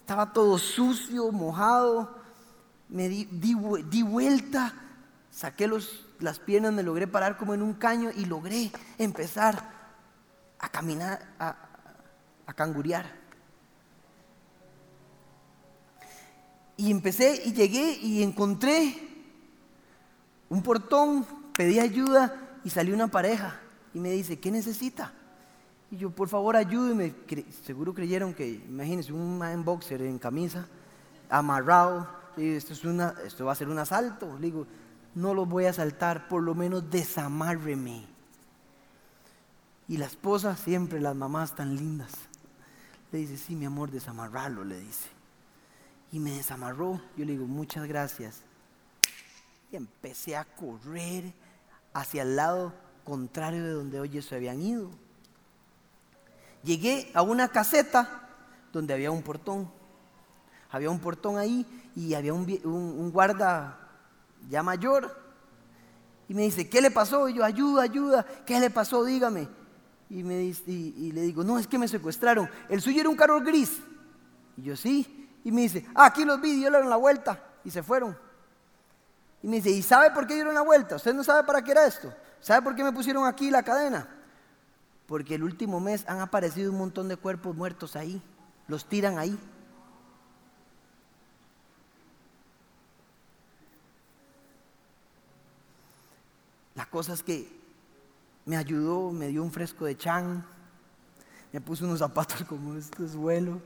Estaba 0.09 0.33
todo 0.33 0.57
sucio, 0.57 1.31
mojado. 1.33 2.17
Me 2.89 3.11
di, 3.11 4.03
vuelta, 4.03 4.73
saqué 5.31 5.67
los, 5.67 6.07
las 6.19 6.39
piernas, 6.39 6.73
me 6.73 6.83
logré 6.83 7.07
parar 7.07 7.37
como 7.37 7.53
en 7.53 7.61
un 7.61 7.75
caño 7.75 8.09
y 8.17 8.25
logré 8.25 8.73
empezar 8.97 9.63
a 10.59 10.69
caminar, 10.71 11.35
a, 11.39 11.55
a 12.47 12.55
cangurear. 12.55 13.05
Y 16.79 16.91
empecé 16.91 17.43
y 17.45 17.53
llegué 17.53 17.99
y 18.01 18.23
encontré 18.23 18.97
un 20.49 20.63
portón, 20.63 21.27
pedí 21.53 21.81
ayuda 21.81 22.61
y 22.65 22.71
salió 22.71 22.95
una 22.95 23.09
pareja 23.09 23.61
y 23.93 23.99
me 23.99 24.13
dice, 24.13 24.41
¿qué 24.41 24.51
necesita? 24.51 25.13
Y 25.91 25.97
yo, 25.97 26.11
por 26.11 26.29
favor, 26.29 26.57
ayúdeme. 26.57 27.15
Seguro 27.65 27.95
creyeron 27.95 28.35
que, 28.35 28.47
imagínense, 28.47 29.13
un 29.13 29.39
man 29.39 29.65
boxer 29.65 30.03
en 30.03 30.19
camisa, 30.19 30.67
amarrado. 31.31 32.09
Esto, 32.37 32.73
es 32.73 32.85
una, 32.85 33.15
esto 33.25 33.47
va 33.47 33.53
a 33.53 33.57
ser 33.57 33.69
un 33.69 33.79
asalto. 33.79 34.37
Le 34.39 34.47
digo, 34.47 34.67
no 35.15 35.33
lo 35.35 35.47
voy 35.47 35.65
a 35.65 35.71
asaltar, 35.71 36.29
por 36.29 36.43
lo 36.43 36.55
menos 36.55 36.91
desamárreme. 36.91 38.07
Y 39.89 39.97
la 39.97 40.05
esposa, 40.05 40.57
siempre 40.57 41.01
las 41.01 41.17
mamás 41.17 41.55
tan 41.55 41.75
lindas, 41.75 42.13
le 43.11 43.21
dice, 43.21 43.39
sí, 43.39 43.57
mi 43.57 43.65
amor, 43.65 43.91
desamarralo, 43.91 44.65
le 44.65 44.79
dice. 44.79 45.09
Y 46.13 46.19
me 46.19 46.33
desamarró. 46.33 47.01
Yo 47.17 47.25
le 47.25 47.33
digo, 47.33 47.47
muchas 47.47 47.89
gracias. 47.89 48.43
Y 49.73 49.77
empecé 49.77 50.37
a 50.37 50.45
correr 50.45 51.33
hacia 51.95 52.23
el 52.23 52.37
lado 52.37 52.75
contrario 53.05 53.65
de 53.65 53.71
donde 53.71 54.05
ellos 54.05 54.27
se 54.27 54.37
habían 54.37 54.61
ido 54.61 54.91
llegué 56.63 57.11
a 57.15 57.23
una 57.23 57.49
caseta 57.49 58.29
donde 58.73 58.95
había 58.95 59.11
un 59.11 59.23
portón. 59.23 59.71
Había 60.71 60.91
un 60.91 61.01
portón 61.01 61.39
ahí 61.39 61.67
y 61.97 62.15
había 62.15 62.35
un, 62.35 63.11
guarda 63.11 63.79
ya 64.49 64.63
mayor. 64.63 65.17
Y 66.29 66.35
me 66.35 66.43
dice, 66.43 66.69
¿qué 66.69 66.81
le 66.81 66.91
pasó? 66.91 67.29
Y 67.29 67.35
yo, 67.35 67.45
ayuda, 67.45 67.83
ayuda, 67.83 68.27
¿qué 68.45 68.61
le 68.61 68.71
pasó? 68.71 69.05
Dígame. 69.05 69.49
Y, 70.11 70.23
me 70.23 70.43
y, 70.43 71.13
le 71.13 71.23
digo, 71.23 71.43
no, 71.43 71.59
es 71.59 71.67
que 71.67 71.79
me 71.79 71.89
secuestraron. 71.89 72.49
El 72.69 72.83
suyo 72.83 73.01
era 73.01 73.09
un 73.09 73.17
carro 73.17 73.41
gris. 73.41 73.79
Y 74.57 74.63
yo, 74.63 74.77
sí. 74.77 75.31
Y 75.45 75.53
me 75.53 75.63
dice, 75.63 75.87
ah, 75.95 76.07
aquí 76.07 76.25
los 76.25 76.41
vi, 76.41 76.57
dieron 76.57 76.89
la 76.91 76.97
vuelta. 76.97 77.43
Y 77.65 77.71
se 77.71 77.83
fueron. 77.83 78.17
Y 79.43 79.49
me 79.49 79.57
dice, 79.57 79.71
¿y 79.71 79.83
sabe 79.83 80.11
por 80.11 80.27
qué 80.27 80.35
dieron 80.35 80.55
la 80.55 80.63
vuelta? 80.63 80.97
¿Usted 80.97 81.15
no 81.15 81.25
sabe 81.25 81.45
para 81.45 81.63
qué 81.63 81.71
era 81.71 81.87
esto? 81.87 82.13
¿Sabe 82.41 82.63
por 82.63 82.75
qué 82.75 82.85
me 82.85 82.93
pusieron 82.93 83.25
aquí 83.25 83.51
la 83.51 83.63
cadena? 83.63 84.18
Porque 85.09 85.37
el 85.37 85.43
último 85.43 85.81
mes 85.81 86.05
han 86.07 86.21
aparecido 86.21 86.71
un 86.71 86.77
montón 86.77 87.09
de 87.09 87.17
cuerpos 87.17 87.57
muertos 87.57 87.97
ahí, 87.97 88.23
los 88.69 88.85
tiran 88.85 89.19
ahí. 89.19 89.37
La 96.75 96.85
cosa 96.85 97.15
es 97.15 97.23
que 97.23 97.51
me 98.45 98.59
ayudó, 98.59 99.11
me 99.11 99.29
dio 99.29 99.43
un 99.43 99.51
fresco 99.51 99.87
de 99.87 99.97
chan, 99.97 100.47
me 101.53 101.61
puso 101.63 101.87
unos 101.87 102.01
zapatos 102.01 102.43
como 102.49 102.75
estos 102.75 103.17
vuelo 103.17 103.63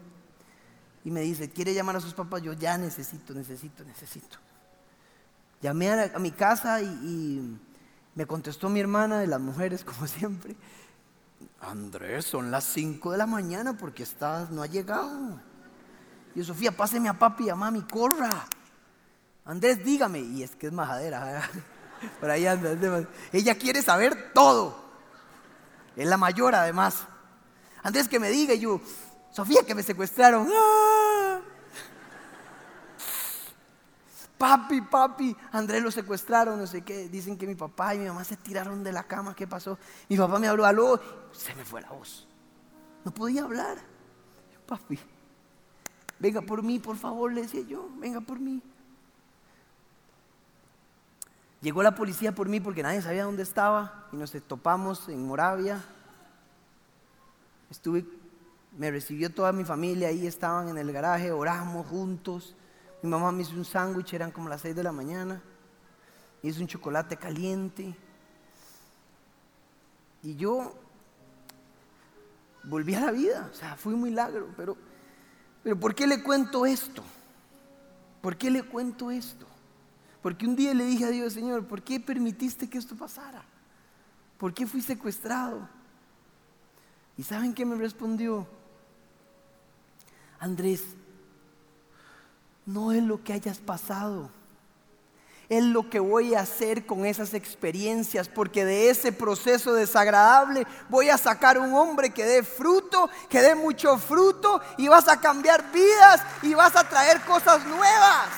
y 1.05 1.11
me 1.11 1.22
dice, 1.22 1.50
¿quiere 1.50 1.74
llamar 1.74 1.96
a 1.96 2.00
sus 2.00 2.14
papás? 2.14 2.40
Yo 2.42 2.52
ya 2.52 2.78
necesito, 2.78 3.35
necesito, 3.35 3.83
necesito. 3.85 4.38
Llamé 5.61 5.90
a, 5.90 6.18
mi 6.20 6.31
casa 6.31 6.81
y, 6.81 6.87
y 6.87 7.59
me 8.14 8.26
contestó 8.26 8.68
mi 8.68 8.78
hermana 8.78 9.18
de 9.18 9.26
las 9.26 9.40
mujeres, 9.40 9.85
como 9.85 10.07
siempre, 10.07 10.55
Andrés, 11.62 12.25
son 12.25 12.51
las 12.51 12.64
5 12.64 13.12
de 13.12 13.18
la 13.18 13.27
mañana 13.27 13.77
porque 13.77 14.03
está, 14.03 14.48
no 14.51 14.62
ha 14.62 14.66
llegado. 14.66 15.40
Y 16.35 16.42
Sofía, 16.42 16.77
páseme 16.77 17.09
a 17.09 17.18
papi 17.18 17.44
y 17.44 17.51
a 17.51 17.55
mami, 17.55 17.83
corra. 17.83 18.46
Andrés, 19.44 19.85
dígame. 19.85 20.18
Y 20.18 20.42
es 20.42 20.57
que 20.57 20.66
es 20.66 20.72
majadera. 20.72 21.48
Por 22.20 22.31
ahí 22.31 22.46
anda. 22.46 22.77
Ella 23.33 23.57
quiere 23.57 23.81
saber 23.81 24.33
todo. 24.33 24.77
Es 25.94 26.06
la 26.06 26.17
mayor 26.17 26.54
además. 26.54 27.06
Andrés, 27.83 28.08
que 28.08 28.19
me 28.19 28.31
diga. 28.31 28.54
Y 28.54 28.60
yo, 28.60 28.81
Sofía, 29.31 29.63
que 29.65 29.75
me 29.75 29.83
secuestraron. 29.83 30.48
¡Ah! 30.52 31.12
Papi, 34.42 34.80
papi, 34.80 35.36
Andrés 35.52 35.80
lo 35.80 35.92
secuestraron, 35.92 36.58
no 36.58 36.66
sé 36.66 36.82
qué. 36.82 37.08
Dicen 37.08 37.38
que 37.38 37.46
mi 37.46 37.54
papá 37.54 37.94
y 37.94 37.98
mi 37.98 38.06
mamá 38.06 38.24
se 38.24 38.36
tiraron 38.36 38.82
de 38.82 38.90
la 38.90 39.04
cama, 39.04 39.36
¿qué 39.36 39.46
pasó? 39.46 39.78
Mi 40.08 40.16
papá 40.16 40.40
me 40.40 40.48
habló, 40.48 40.64
aló, 40.64 41.00
se 41.30 41.54
me 41.54 41.64
fue 41.64 41.80
la 41.80 41.90
voz. 41.90 42.26
No 43.04 43.14
podía 43.14 43.44
hablar. 43.44 43.78
Papi, 44.66 44.98
venga 46.18 46.42
por 46.42 46.64
mí, 46.64 46.80
por 46.80 46.96
favor, 46.96 47.32
le 47.32 47.42
decía 47.42 47.60
yo, 47.60 47.88
venga 47.98 48.20
por 48.20 48.40
mí. 48.40 48.60
Llegó 51.60 51.84
la 51.84 51.94
policía 51.94 52.34
por 52.34 52.48
mí 52.48 52.58
porque 52.58 52.82
nadie 52.82 53.00
sabía 53.00 53.22
dónde 53.22 53.44
estaba 53.44 54.08
y 54.10 54.16
nos 54.16 54.32
topamos 54.48 55.08
en 55.08 55.24
Moravia. 55.24 55.84
Estuve, 57.70 58.04
me 58.76 58.90
recibió 58.90 59.32
toda 59.32 59.52
mi 59.52 59.62
familia, 59.62 60.08
ahí 60.08 60.26
estaban 60.26 60.68
en 60.68 60.78
el 60.78 60.90
garaje, 60.90 61.30
oramos 61.30 61.86
juntos. 61.86 62.56
Mi 63.03 63.11
mamá 63.11 63.33
me 63.33 63.42
hizo 63.42 63.55
un 63.55 63.65
sándwich, 63.65 64.15
eran 64.15 64.31
como 64.31 64.48
las 64.48 64.61
6 64.61 64.77
de 64.77 64.83
la 64.83 64.92
mañana. 64.92 65.42
Hizo 66.42 66.61
un 66.61 66.69
chocolate 66.69 67.17
caliente. 67.17 67.96
Y 70.23 70.37
yo 70.37 70.73
volví 72.65 72.94
a 72.94 73.00
la 73.00 73.11
vida. 73.11 73.48
O 73.50 73.55
sea, 73.55 73.77
fui 73.77 73.92
un 73.92 74.03
milagro. 74.03 74.48
Pero, 74.57 74.77
pero 75.65 75.79
¿por 75.79 75.94
qué 75.94 76.07
le 76.07 76.23
cuento 76.23 76.65
esto? 76.65 77.03
¿Por 78.21 78.37
qué 78.37 78.50
le 78.50 78.63
cuento 78.63 79.11
esto? 79.11 79.46
Porque 80.23 80.46
un 80.46 80.55
día 80.55 80.73
le 80.73 80.85
dije 80.85 81.05
a 81.05 81.11
Dios, 81.11 81.33
Señor, 81.33 81.67
¿por 81.67 81.83
qué 81.83 81.98
permitiste 81.98 82.71
que 82.71 82.79
esto 82.79 82.94
pasara? 82.94 83.44
¿Por 84.38 84.55
qué 84.55 84.65
fui 84.65 84.81
secuestrado? 84.81 85.69
¿Y 87.17 87.25
saben 87.25 87.53
qué 87.53 87.67
me 87.67 87.75
respondió? 87.75 88.46
Andrés, 90.38 90.96
no 92.67 92.92
es 92.92 93.02
lo 93.02 93.23
que 93.23 93.33
hayas 93.33 93.58
pasado 93.58 94.31
es 95.56 95.65
lo 95.65 95.90
que 95.90 96.00
voy 96.00 96.35
a 96.35 96.40
hacer 96.40 96.87
con 96.87 97.04
esas 97.04 97.35
experiencias, 97.35 98.27
porque 98.27 98.65
de 98.65 98.88
ese 98.88 99.13
proceso 99.13 99.75
desagradable 99.75 100.67
voy 100.88 101.10
a 101.10 101.19
sacar 101.19 101.58
un 101.58 101.75
hombre 101.75 102.08
que 102.08 102.25
dé 102.25 102.42
fruto, 102.42 103.10
que 103.29 103.42
dé 103.42 103.54
mucho 103.54 103.98
fruto, 103.98 104.63
y 104.79 104.88
vas 104.88 105.08
a 105.08 105.21
cambiar 105.21 105.71
vidas 105.71 106.23
y 106.40 106.54
vas 106.54 106.75
a 106.75 106.88
traer 106.88 107.21
cosas 107.23 107.67
nuevas. 107.67 108.29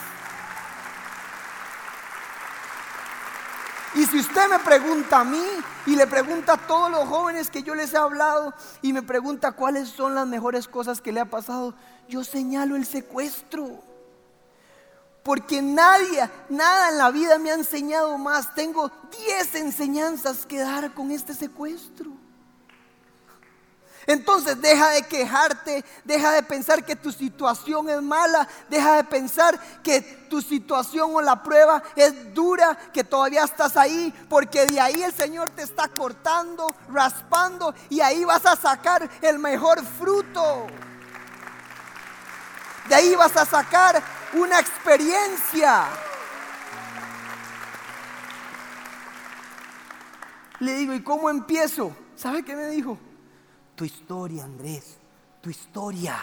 Y 3.93 4.05
si 4.07 4.19
usted 4.19 4.49
me 4.49 4.59
pregunta 4.59 5.21
a 5.21 5.23
mí 5.23 5.45
y 5.85 5.95
le 5.95 6.05
pregunta 6.07 6.53
a 6.53 6.67
todos 6.67 6.91
los 6.91 7.07
jóvenes 7.07 7.49
que 7.49 7.63
yo 7.63 7.75
les 7.75 7.93
he 7.93 7.97
hablado 7.97 8.53
y 8.81 8.91
me 8.91 9.03
pregunta 9.03 9.53
cuáles 9.53 9.87
son 9.87 10.15
las 10.15 10.27
mejores 10.27 10.67
cosas 10.67 10.99
que 10.99 11.13
le 11.13 11.21
ha 11.21 11.25
pasado, 11.25 11.73
yo 12.09 12.25
señalo 12.25 12.75
el 12.75 12.85
secuestro. 12.85 13.94
Porque 15.25 15.59
nadie, 15.59 16.29
nada 16.49 16.89
en 16.89 16.99
la 16.99 17.09
vida 17.09 17.39
me 17.39 17.49
ha 17.49 17.55
enseñado 17.55 18.15
más. 18.19 18.53
Tengo 18.53 18.91
10 19.25 19.55
enseñanzas 19.55 20.45
que 20.45 20.59
dar 20.59 20.93
con 20.93 21.09
este 21.09 21.33
secuestro. 21.33 22.11
Entonces 24.05 24.61
deja 24.61 24.91
de 24.91 25.01
quejarte, 25.01 25.83
deja 26.03 26.31
de 26.31 26.43
pensar 26.43 26.85
que 26.85 26.95
tu 26.95 27.11
situación 27.11 27.89
es 27.89 28.03
mala, 28.03 28.47
deja 28.69 28.97
de 28.97 29.03
pensar 29.03 29.59
que 29.81 29.99
tu 30.29 30.43
situación 30.43 31.15
o 31.15 31.21
la 31.21 31.41
prueba 31.41 31.81
es 31.95 32.31
dura, 32.35 32.77
que 32.93 33.03
todavía 33.03 33.45
estás 33.45 33.77
ahí, 33.77 34.13
porque 34.29 34.67
de 34.67 34.79
ahí 34.79 35.01
el 35.01 35.11
Señor 35.11 35.49
te 35.49 35.63
está 35.63 35.87
cortando, 35.87 36.75
raspando 36.87 37.73
y 37.89 37.99
ahí 37.99 38.23
vas 38.25 38.45
a 38.45 38.55
sacar 38.55 39.09
el 39.23 39.39
mejor 39.39 39.83
fruto. 39.83 40.67
De 42.87 42.93
ahí 42.93 43.15
vas 43.15 43.35
a 43.35 43.45
sacar 43.47 44.03
una 44.33 44.59
experiencia. 44.59 45.85
Le 50.59 50.73
digo, 50.75 50.93
¿y 50.93 51.01
cómo 51.01 51.29
empiezo? 51.29 51.95
¿Sabe 52.15 52.43
qué 52.43 52.55
me 52.55 52.67
dijo? 52.67 52.97
Tu 53.75 53.85
historia, 53.85 54.45
Andrés, 54.45 54.97
tu 55.41 55.49
historia. 55.49 56.17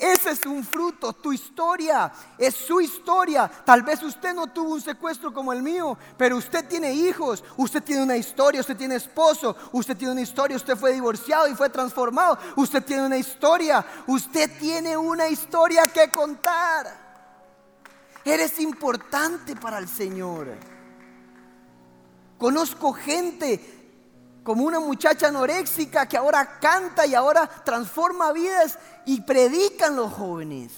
Ese 0.00 0.30
es 0.30 0.46
un 0.46 0.64
fruto, 0.64 1.12
tu 1.12 1.30
historia, 1.30 2.10
es 2.38 2.54
su 2.54 2.80
historia. 2.80 3.50
Tal 3.66 3.82
vez 3.82 4.02
usted 4.02 4.32
no 4.32 4.46
tuvo 4.46 4.72
un 4.72 4.80
secuestro 4.80 5.30
como 5.30 5.52
el 5.52 5.62
mío, 5.62 5.98
pero 6.16 6.38
usted 6.38 6.66
tiene 6.66 6.90
hijos, 6.94 7.44
usted 7.58 7.82
tiene 7.82 8.02
una 8.02 8.16
historia, 8.16 8.62
usted 8.62 8.78
tiene 8.78 8.94
esposo, 8.94 9.54
usted 9.72 9.94
tiene 9.98 10.12
una 10.12 10.22
historia, 10.22 10.56
usted 10.56 10.74
fue 10.74 10.94
divorciado 10.94 11.48
y 11.48 11.54
fue 11.54 11.68
transformado, 11.68 12.38
usted 12.56 12.82
tiene 12.82 13.04
una 13.04 13.18
historia, 13.18 13.84
usted 14.06 14.50
tiene 14.58 14.96
una 14.96 15.28
historia 15.28 15.86
que 15.86 16.10
contar. 16.10 16.86
Eres 18.24 18.58
importante 18.58 19.54
para 19.54 19.76
el 19.76 19.86
Señor. 19.86 20.48
Conozco 22.38 22.94
gente 22.94 23.79
como 24.42 24.64
una 24.64 24.80
muchacha 24.80 25.28
anoréxica 25.28 26.06
que 26.06 26.16
ahora 26.16 26.58
canta 26.58 27.06
y 27.06 27.14
ahora 27.14 27.46
transforma 27.46 28.32
vidas 28.32 28.78
y 29.04 29.20
predican 29.20 29.96
los 29.96 30.12
jóvenes. 30.12 30.72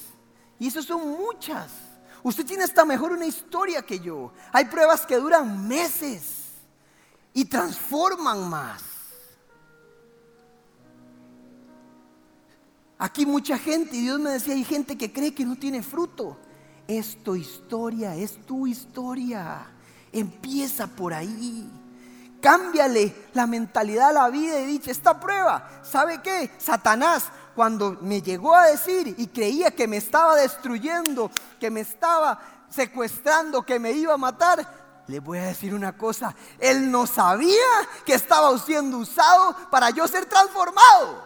Y 0.58 0.68
eso 0.68 0.82
son 0.82 1.08
muchas. 1.08 1.70
Usted 2.22 2.46
tiene 2.46 2.64
hasta 2.64 2.84
mejor 2.84 3.12
una 3.12 3.26
historia 3.26 3.82
que 3.82 3.98
yo. 3.98 4.32
Hay 4.52 4.66
pruebas 4.66 5.06
que 5.06 5.16
duran 5.16 5.66
meses 5.66 6.42
y 7.32 7.44
transforman 7.44 8.48
más. 8.48 8.82
Aquí 12.98 13.26
mucha 13.26 13.58
gente, 13.58 13.96
y 13.96 14.02
Dios 14.02 14.20
me 14.20 14.30
decía, 14.30 14.54
hay 14.54 14.62
gente 14.62 14.96
que 14.96 15.12
cree 15.12 15.34
que 15.34 15.44
no 15.44 15.56
tiene 15.56 15.82
fruto. 15.82 16.38
Es 16.86 17.20
tu 17.24 17.34
historia, 17.34 18.14
es 18.14 18.46
tu 18.46 18.68
historia. 18.68 19.66
Empieza 20.12 20.86
por 20.86 21.12
ahí. 21.12 21.68
Cámbiale 22.42 23.28
la 23.34 23.46
mentalidad 23.46 24.08
a 24.08 24.12
la 24.12 24.28
vida 24.28 24.58
y 24.58 24.66
dice, 24.66 24.90
esta 24.90 25.20
prueba, 25.20 25.70
¿sabe 25.84 26.20
qué? 26.20 26.50
Satanás, 26.58 27.26
cuando 27.54 27.96
me 28.00 28.20
llegó 28.20 28.56
a 28.56 28.66
decir 28.66 29.14
y 29.16 29.28
creía 29.28 29.70
que 29.70 29.86
me 29.86 29.98
estaba 29.98 30.34
destruyendo, 30.34 31.30
que 31.60 31.70
me 31.70 31.82
estaba 31.82 32.40
secuestrando, 32.68 33.62
que 33.62 33.78
me 33.78 33.92
iba 33.92 34.14
a 34.14 34.16
matar, 34.16 34.66
le 35.06 35.20
voy 35.20 35.38
a 35.38 35.44
decir 35.44 35.72
una 35.72 35.96
cosa, 35.96 36.34
él 36.58 36.90
no 36.90 37.06
sabía 37.06 37.54
que 38.04 38.14
estaba 38.14 38.58
siendo 38.58 38.98
usado 38.98 39.54
para 39.70 39.90
yo 39.90 40.08
ser 40.08 40.26
transformado. 40.26 41.22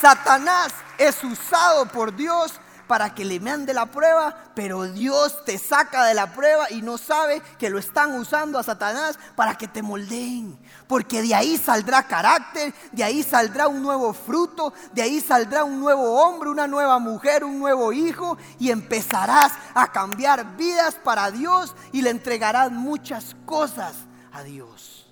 Satanás 0.00 0.72
es 0.96 1.22
usado 1.22 1.84
por 1.84 2.16
Dios 2.16 2.58
para 2.88 3.14
que 3.14 3.24
le 3.24 3.38
mande 3.38 3.74
la 3.74 3.86
prueba, 3.86 4.34
pero 4.54 4.84
Dios 4.84 5.44
te 5.44 5.58
saca 5.58 6.06
de 6.06 6.14
la 6.14 6.32
prueba 6.32 6.70
y 6.70 6.82
no 6.82 6.98
sabe 6.98 7.40
que 7.58 7.70
lo 7.70 7.78
están 7.78 8.14
usando 8.14 8.58
a 8.58 8.62
Satanás 8.62 9.18
para 9.36 9.56
que 9.56 9.68
te 9.68 9.82
moldeen. 9.82 10.58
Porque 10.88 11.22
de 11.22 11.34
ahí 11.34 11.58
saldrá 11.58 12.02
carácter, 12.08 12.74
de 12.90 13.04
ahí 13.04 13.22
saldrá 13.22 13.68
un 13.68 13.82
nuevo 13.82 14.12
fruto, 14.14 14.72
de 14.92 15.02
ahí 15.02 15.20
saldrá 15.20 15.62
un 15.62 15.78
nuevo 15.78 16.20
hombre, 16.20 16.48
una 16.48 16.66
nueva 16.66 16.98
mujer, 16.98 17.44
un 17.44 17.60
nuevo 17.60 17.92
hijo 17.92 18.38
y 18.58 18.70
empezarás 18.70 19.52
a 19.74 19.92
cambiar 19.92 20.56
vidas 20.56 20.94
para 20.96 21.30
Dios 21.30 21.76
y 21.92 22.02
le 22.02 22.10
entregarás 22.10 22.72
muchas 22.72 23.36
cosas 23.44 23.94
a 24.32 24.42
Dios. 24.42 25.06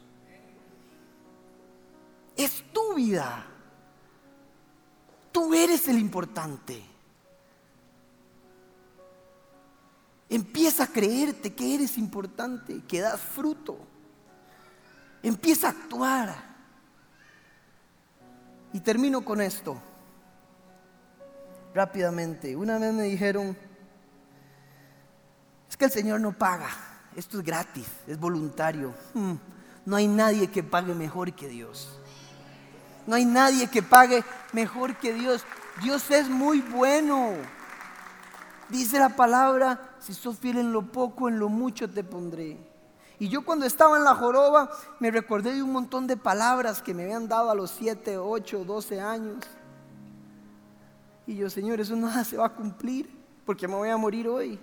Es 2.35 2.65
tu 2.73 2.95
vida. 2.95 3.47
Tú 5.31 5.53
eres 5.53 5.87
el 5.89 5.99
importante. 5.99 6.96
Empieza 10.29 10.85
a 10.85 10.87
creerte 10.89 11.55
que 11.55 11.75
eres 11.75 11.97
importante, 11.99 12.83
que 12.89 13.01
das 13.01 13.21
fruto. 13.21 13.79
Empieza 15.23 15.69
a 15.69 15.71
actuar. 15.71 16.35
Y 18.73 18.81
termino 18.81 19.25
con 19.25 19.41
esto. 19.41 19.81
Rápidamente. 21.75 22.57
Una 22.57 22.79
vez 22.79 22.93
me 22.93 23.05
dijeron, 23.05 23.57
es 25.69 25.77
que 25.77 25.85
el 25.85 25.91
Señor 25.91 26.21
no 26.21 26.33
paga. 26.33 26.71
Esto 27.15 27.39
es 27.39 27.45
gratis, 27.45 27.87
es 28.07 28.19
voluntario. 28.19 28.95
Hmm, 29.15 29.35
no 29.85 29.97
hay 29.97 30.09
nadie 30.09 30.49
que 30.49 30.63
pague 30.63 30.95
mejor 30.95 31.33
que 31.35 31.49
Dios. 31.49 31.89
No 33.07 33.15
hay 33.15 33.25
nadie 33.25 33.69
que 33.69 33.83
pague 33.83 34.25
mejor 34.53 34.97
que 34.97 35.13
Dios. 35.13 35.45
Dios 35.83 36.11
es 36.11 36.29
muy 36.29 36.61
bueno. 36.61 37.33
Dice 38.69 38.99
la 38.99 39.11
palabra, 39.11 39.96
si 40.07 40.15
sos 40.15 40.39
fiel 40.39 40.59
en 40.59 40.73
lo 40.73 40.93
poco, 40.93 41.29
en 41.29 41.41
lo 41.41 41.49
mucho 41.49 41.91
te 41.91 42.05
pondré. 42.05 42.57
Y 43.19 43.29
yo 43.29 43.45
cuando 43.45 43.67
estaba 43.67 43.97
en 43.97 44.05
la 44.05 44.15
joroba 44.15 44.71
me 45.01 45.11
recordé 45.11 45.53
de 45.53 45.63
un 45.65 45.73
montón 45.73 46.07
de 46.07 46.17
palabras 46.17 46.81
que 46.81 46.95
me 46.95 47.03
habían 47.03 47.27
dado 47.27 47.51
a 47.51 47.57
los 47.57 47.73
7, 47.73 48.17
8, 48.17 48.65
12 48.65 49.01
años. 49.01 49.45
Y 51.27 51.35
yo, 51.35 51.51
Señor, 51.51 51.81
eso 51.81 51.97
nada 51.97 52.23
se 52.23 52.37
va 52.37 52.47
a 52.47 52.55
cumplir 52.55 53.11
porque 53.45 53.67
me 53.67 53.75
voy 53.75 53.89
a 53.89 53.97
morir 53.97 54.29
hoy. 54.29 54.61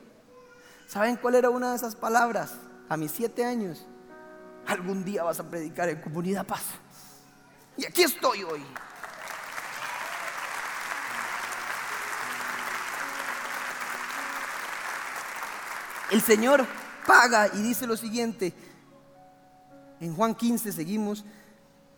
¿Saben 0.88 1.18
cuál 1.18 1.36
era 1.36 1.50
una 1.50 1.72
de 1.72 1.76
esas 1.76 1.96
palabras? 1.96 2.54
A 2.88 2.96
mis 2.96 3.12
7 3.12 3.44
años. 3.44 3.86
Algún 4.66 5.04
día 5.04 5.24
vas 5.24 5.42
a 5.42 5.44
predicar 5.44 5.90
en 5.90 6.00
comunidad 6.00 6.48
paz. 6.48 6.64
Y 7.76 7.86
aquí 7.86 8.04
estoy 8.04 8.44
hoy. 8.44 8.64
El 16.14 16.22
Señor 16.22 16.68
paga 17.08 17.50
y 17.56 17.64
dice 17.64 17.88
lo 17.88 17.98
siguiente. 17.98 18.54
En 20.00 20.16
Juan 20.16 20.36
15 20.36 20.72
seguimos, 20.72 21.26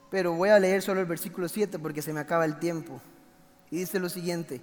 pero 0.09 0.32
voy 0.32 0.47
a 0.47 0.57
leer 0.57 0.82
solo 0.82 1.01
el 1.01 1.05
versículo 1.05 1.49
7 1.49 1.80
porque 1.80 2.01
se 2.01 2.13
me 2.13 2.22
acaba 2.22 2.45
el 2.45 2.57
tiempo. 2.57 3.01
Y 3.70 3.76
dice 3.76 3.99
lo 3.99 4.07
siguiente. 4.07 4.61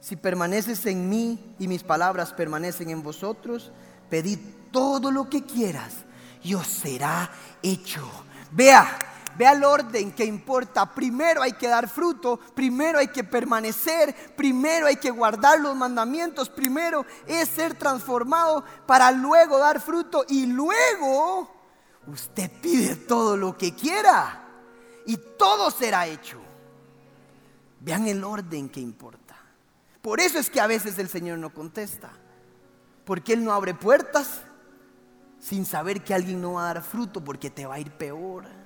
Si 0.00 0.16
permaneces 0.16 0.86
en 0.86 1.10
mí 1.10 1.54
y 1.58 1.68
mis 1.68 1.82
palabras 1.82 2.32
permanecen 2.32 2.88
en 2.88 3.02
vosotros, 3.02 3.72
pedid 4.08 4.38
todo 4.72 5.10
lo 5.10 5.28
que 5.28 5.44
quieras 5.44 5.92
y 6.42 6.54
os 6.54 6.66
será 6.66 7.30
hecho. 7.62 8.10
Vea, 8.52 8.88
Vea 9.40 9.52
el 9.52 9.64
orden 9.64 10.12
que 10.12 10.26
importa. 10.26 10.94
Primero 10.94 11.40
hay 11.40 11.52
que 11.54 11.66
dar 11.66 11.88
fruto, 11.88 12.38
primero 12.54 12.98
hay 12.98 13.08
que 13.08 13.24
permanecer, 13.24 14.14
primero 14.36 14.86
hay 14.86 14.96
que 14.96 15.10
guardar 15.10 15.58
los 15.58 15.74
mandamientos, 15.74 16.50
primero 16.50 17.06
es 17.26 17.48
ser 17.48 17.72
transformado 17.72 18.62
para 18.86 19.10
luego 19.10 19.56
dar 19.56 19.80
fruto 19.80 20.26
y 20.28 20.44
luego 20.44 21.50
usted 22.06 22.50
pide 22.60 22.96
todo 22.96 23.34
lo 23.34 23.56
que 23.56 23.74
quiera 23.74 24.46
y 25.06 25.16
todo 25.38 25.70
será 25.70 26.06
hecho. 26.06 26.38
Vean 27.80 28.08
el 28.08 28.22
orden 28.22 28.68
que 28.68 28.80
importa. 28.80 29.36
Por 30.02 30.20
eso 30.20 30.38
es 30.38 30.50
que 30.50 30.60
a 30.60 30.66
veces 30.66 30.98
el 30.98 31.08
Señor 31.08 31.38
no 31.38 31.54
contesta. 31.54 32.10
Porque 33.06 33.32
Él 33.32 33.42
no 33.42 33.54
abre 33.54 33.72
puertas 33.72 34.42
sin 35.38 35.64
saber 35.64 36.04
que 36.04 36.12
alguien 36.12 36.42
no 36.42 36.52
va 36.52 36.64
a 36.64 36.74
dar 36.74 36.82
fruto 36.82 37.24
porque 37.24 37.48
te 37.48 37.64
va 37.64 37.76
a 37.76 37.80
ir 37.80 37.90
peor. 37.90 38.59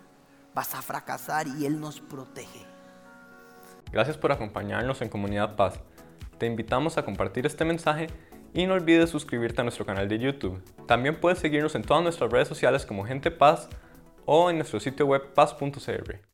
Vas 0.55 0.75
a 0.75 0.83
fracasar 0.83 1.47
y 1.49 1.67
Él 1.67 1.81
nos 1.81 2.01
protege. 2.01 2.65
Gracias 3.91 4.17
por 4.17 4.33
acompañarnos 4.33 5.03
en 5.03 5.09
Comunidad 5.09 5.57
Paz. 5.57 5.81
Te 6.39 6.47
invitamos 6.47 6.99
a 6.99 7.05
compartir 7.05 7.47
este 7.47 7.65
mensaje 7.65 8.09
y 8.53 8.67
no 8.67 8.75
olvides 8.75 9.11
suscribirte 9.11 9.61
a 9.61 9.65
nuestro 9.65 9.85
canal 9.85 10.09
de 10.09 10.19
YouTube. 10.19 10.63
También 10.87 11.21
puedes 11.21 11.39
seguirnos 11.39 11.75
en 11.75 11.83
todas 11.83 12.03
nuestras 12.03 12.31
redes 12.31 12.49
sociales 12.49 12.87
como 12.87 13.05
Gente 13.05 13.31
Paz 13.31 13.69
o 14.27 14.51
en 14.51 14.57
nuestro 14.57 14.81
sitio 14.81 15.07
web 15.07 15.35
paz.cr. 15.35 16.34